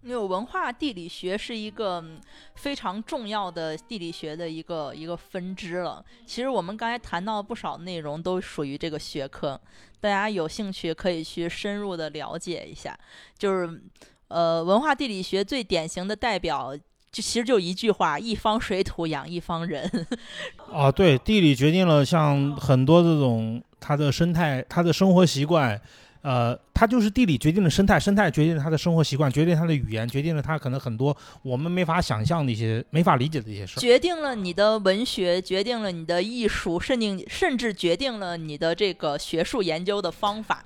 [0.00, 2.20] 因为文化地理学是一个嗯
[2.56, 6.04] 非常重要的地理学的一个一个分支了。
[6.26, 9.58] 其实我们刚才谈到不少内容都属于这个学科，
[10.00, 12.98] 大家有兴趣可以去深入的了解一下。
[13.38, 13.82] 就是，
[14.28, 16.74] 呃，文化地理学最典型的代表，
[17.14, 19.88] 就其实就一句话：一方水土养一方人。
[20.72, 25.80] 啊，对，地理决定了像很多这种它的生态、它的生活习惯，
[26.22, 33.80] 呃，它就是地理决定了生态，生态决定了它的生活习惯，决定它的语言，决定了它可能很多我们没法想象的一些、没法理解的一些事儿。
[33.80, 40.64] 决定了你的文学，决定了你的艺术，甚至甚至决定了你的这个学术研究的方法。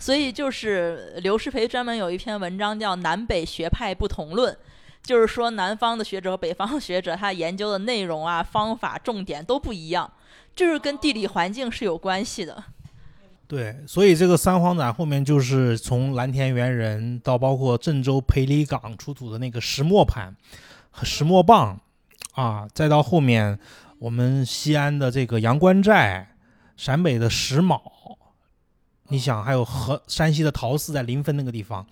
[0.00, 4.54] 所以就是刘师培专门有一篇文章叫《南北学派不同论》，
[5.08, 10.12] 就是说南方的学者和北方的学者他研究的内容啊、方法、重点都不一样，
[10.54, 12.62] 就是跟地理环境是有关系的。
[13.46, 20.36] 对，所以这个三皇展后面就是从蓝田猿人到包括郑州裴李岗出土的那个石磨盘
[20.90, 21.80] 和石磨棒
[22.34, 23.58] 啊，再到后面
[23.98, 26.36] 我们西安的这个阳关寨、
[26.76, 27.80] 陕北的石峁，
[29.08, 31.86] 你想还有河山西的陶寺在临汾那个地方，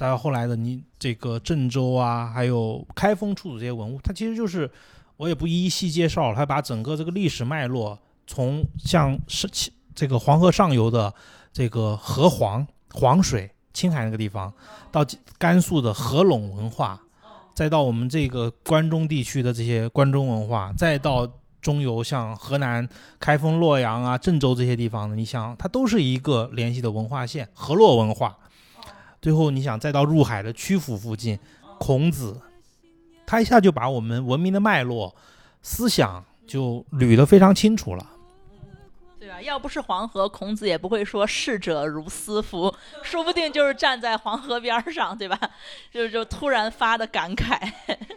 [0.00, 4.70] 再到后来的你这个郑州啊，还有开封出土这些文物，它其实就是
[5.18, 9.46] 我也不一一细介绍了，它把整个这个历史脉络从像是
[9.94, 11.12] 这个黄河上游的
[11.52, 14.50] 这个河黄黄水，青海那个地方，
[14.90, 15.04] 到
[15.36, 16.98] 甘肃的合拢文化，
[17.54, 21.30] 再到我们这个关中地区的这些关中文化，再到
[21.60, 22.88] 中游像河南
[23.18, 28.34] 开封、洛阳啊、郑州这些地方的，你想它都是一个联系的文化线，河洛文化。
[29.20, 31.38] 最后你想再到入海的曲阜附近，
[31.78, 32.40] 孔子，
[33.26, 35.14] 他一下就把我们文明的脉络、
[35.62, 38.06] 思想就捋得非常清楚了。
[39.18, 39.42] 对吧？
[39.42, 45.38] 要不是黄河，孔子也不会说“逝者如斯夫”， 说不定就是站在黄河边儿上，对吧？
[45.92, 47.70] 就就突然发的感慨。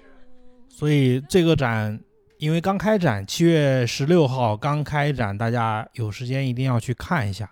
[0.70, 1.99] 所以这个展，
[2.38, 7.51] 因为刚开展，七月十六号刚开展，大家有时间一定要去看一下。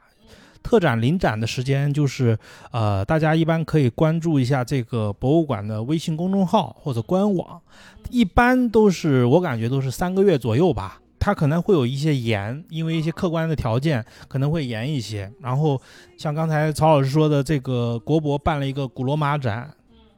[0.64, 2.38] 特展临展的时间就是，
[2.72, 7.62] 呃，大家一般可以关注一下这个博物馆的微信公众号或者官网，
[8.10, 11.00] 一般都是我感觉都是三个月左右吧。
[11.24, 15.32] 它可能会有一些延，因为一些客观的条件可能会延一些。
[15.40, 15.80] 然后
[16.18, 19.72] 像刚才曹老师说的，这个国博办了一个古罗马展，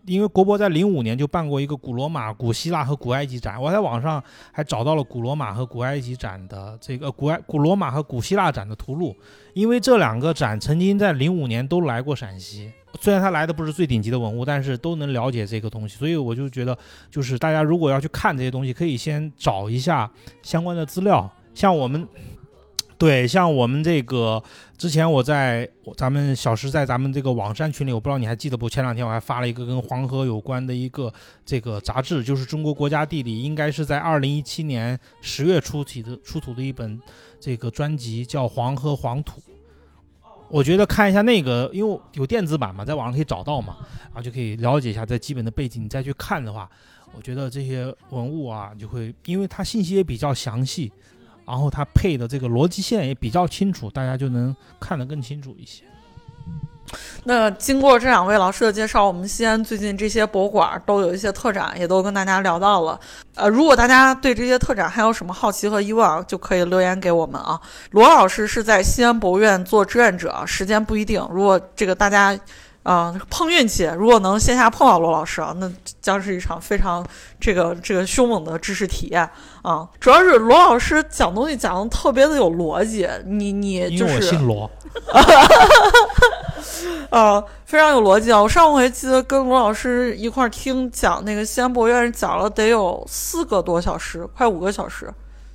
[0.05, 9.15] 因为国博在零五年就办过一个古罗马、古希腊和古埃及展，我在网上还找到了古罗马和古埃及展的这个古埃古罗马和古希腊展的图录，
[9.53, 12.71] 因为这两个展曾经在零五年都来过陕西。
[13.01, 16.77] 虽然他来的不是最顶级的文物，但是都能了解这个东西，所以我就觉得，
[17.09, 20.09] 就是大家如果要去看这些东西，可以先找一下
[20.43, 21.29] 相关的资料。
[21.55, 22.07] 像我们，
[23.03, 24.41] 对，像我们这个
[24.77, 28.69] 之前我在咱们小石在咱们这个网山群里，我不知道你还记得不？
[28.69, 31.13] 前两天我还发了一个跟黄河有关的一个
[31.45, 36.97] 这个杂志，就是中国国家地理，应该是在二零一七年十月出体的出土的一本
[37.41, 39.41] 这个专辑，叫《黄河黄土》。
[40.47, 43.75] 我觉得看一下那个，因为有电子版嘛，在网上可以找到嘛，
[44.05, 46.69] 然后就可以了解一下在基本的背景，你再去看的话，
[47.13, 50.89] 我觉得这些文物啊，就会因为它信息也比较详细，
[51.45, 55.83] 然后它配的这个逻辑线也比较清楚，大家就能看得更清楚一些。
[57.23, 62.99] 那经过这两位老师的介绍，我们西安最近这些博物馆都有一些特展，也都跟大家聊到了。
[63.35, 67.59] 呃，如果大家对这些特展还有什么好奇和疑问，就可以留言给我们啊。
[67.91, 71.25] 罗老师是在西安博物院做志愿者，时间不一定。
[71.31, 72.37] 如果这个大家。
[72.83, 75.71] 啊、碰运气，如果能线下碰到罗老师啊，那
[76.01, 77.05] 将是一场非常
[77.39, 79.27] 这个这个凶猛的知识体验
[79.61, 79.87] 啊！
[80.01, 84.69] 主要是罗老师讲东西讲的特别的有逻辑，你你就是姓罗，
[87.09, 88.41] 呃，非常有逻辑啊！
[88.41, 95.09] 我上回记得跟罗老师一块儿听讲那个西安博物院讲了得有四个多小时，快五个小时，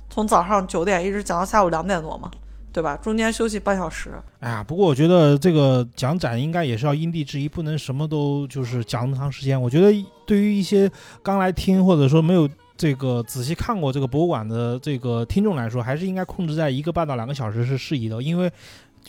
[0.09, 2.31] 从早上九点一直讲到下午两点多嘛，
[2.71, 2.95] 对吧？
[2.97, 4.11] 中间休息半小时。
[4.39, 9.59] 哎呀，不过我觉得这个讲展应该也是要因地制宜，不能什么都就是讲那么长时间。
[9.59, 9.91] 我觉得
[10.25, 10.89] 对于一些
[11.23, 12.47] 刚来听或者说没有
[12.77, 18.21] 这个仔细看过这个博物馆的这个听众来说，还是应该控制在一个半到两个小时是适宜的。
[18.21, 18.51] 因为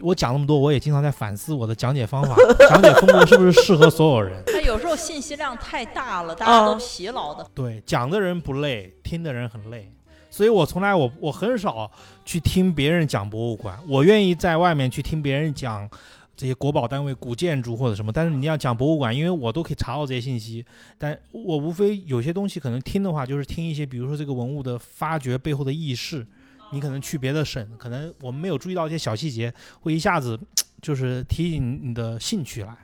[0.00, 2.34] 我讲那么多，我也经常在反思我的讲解方法、
[2.70, 4.42] 讲解风格是不是适合所有人。
[4.46, 7.46] 他有时候信息量太大了，大家都疲劳的。
[7.54, 9.92] 对，讲的人不累，听的人很累。
[10.40, 11.90] 所以我从来我我很少
[12.24, 15.86] 去听别人讲博物馆，我愿意在外面去听别人讲
[16.34, 18.10] 这些国宝单位、古建筑或者什么。
[18.10, 20.64] 但是你要讲博物馆，因为我都可以查到这些信息，
[20.96, 26.26] 但我无非有些东西可能听的话，就是听一些，比如说这个文物的发掘背后的轶事。
[26.72, 30.40] 你可能去别的省，可能我们没有注意到一些小细节，会一下子
[30.80, 32.74] 就是提醒你的兴趣来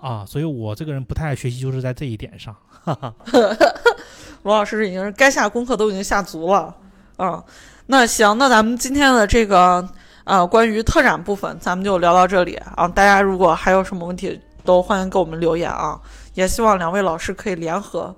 [0.00, 2.56] 啊，所以我这个人不太爱学习，就是在这一点上。
[4.44, 6.76] 罗老师已经是该下功课都已经下足了，
[7.22, 7.40] 嗯，
[7.86, 9.88] 那行，那咱们今天的这个
[10.24, 12.88] 呃关于特展部分，咱们就聊到这里啊。
[12.88, 16.00] 大家如果还有什么问题，都欢迎给我们留言啊。
[16.34, 18.12] 也希望两位老师可以联合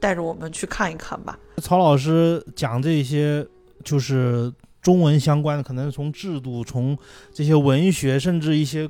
[0.00, 1.38] 带着我们去看一看吧。
[1.62, 3.46] 曹老师讲这些
[3.84, 4.52] 就是
[4.82, 6.98] 中文相关的，可能从制度、从
[7.32, 8.88] 这些文学，甚至一些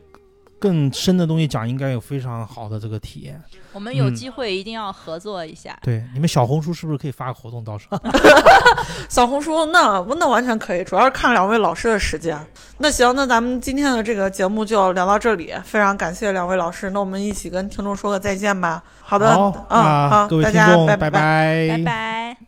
[0.61, 3.41] 更深的东西讲，应该有非常好的这个体验。
[3.73, 5.79] 我们有嗯机会一定要合作一下。
[5.83, 7.63] 对，你们小红书是不是可以发个活动？
[7.65, 7.99] 到时候
[9.09, 12.39] 小红书那那完全可以，主要是看两位老师的时间。
[12.79, 18.83] 那行，那咱们今天的这个节目就聊到这里，非常感谢两位老师，那我们一起跟听众说个再见吧。
[19.01, 22.48] 好的，好，嗯，好，各位大家听众，拜拜拜拜。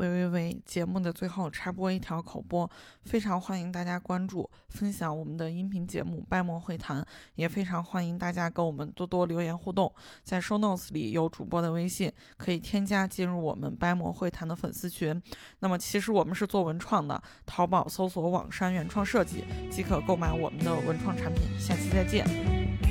[0.00, 0.62] 喂喂喂！
[0.64, 2.68] 节目的最后插播一条口播，
[3.04, 7.02] 非常欢迎大家关注、分享我们的音频节目《掰馍会谈》，
[7.34, 9.92] 也非常欢迎大家跟我们多多留言互动。
[10.22, 15.22] 在 show notes 里有主播的微信，可以添加进入我们掰馍会谈的粉丝群。
[15.58, 21.42] 那么其实我们是做文创的，淘宝搜索“网山原创设计”即可购买我们的文创产品。
[21.58, 22.89] 下期再见。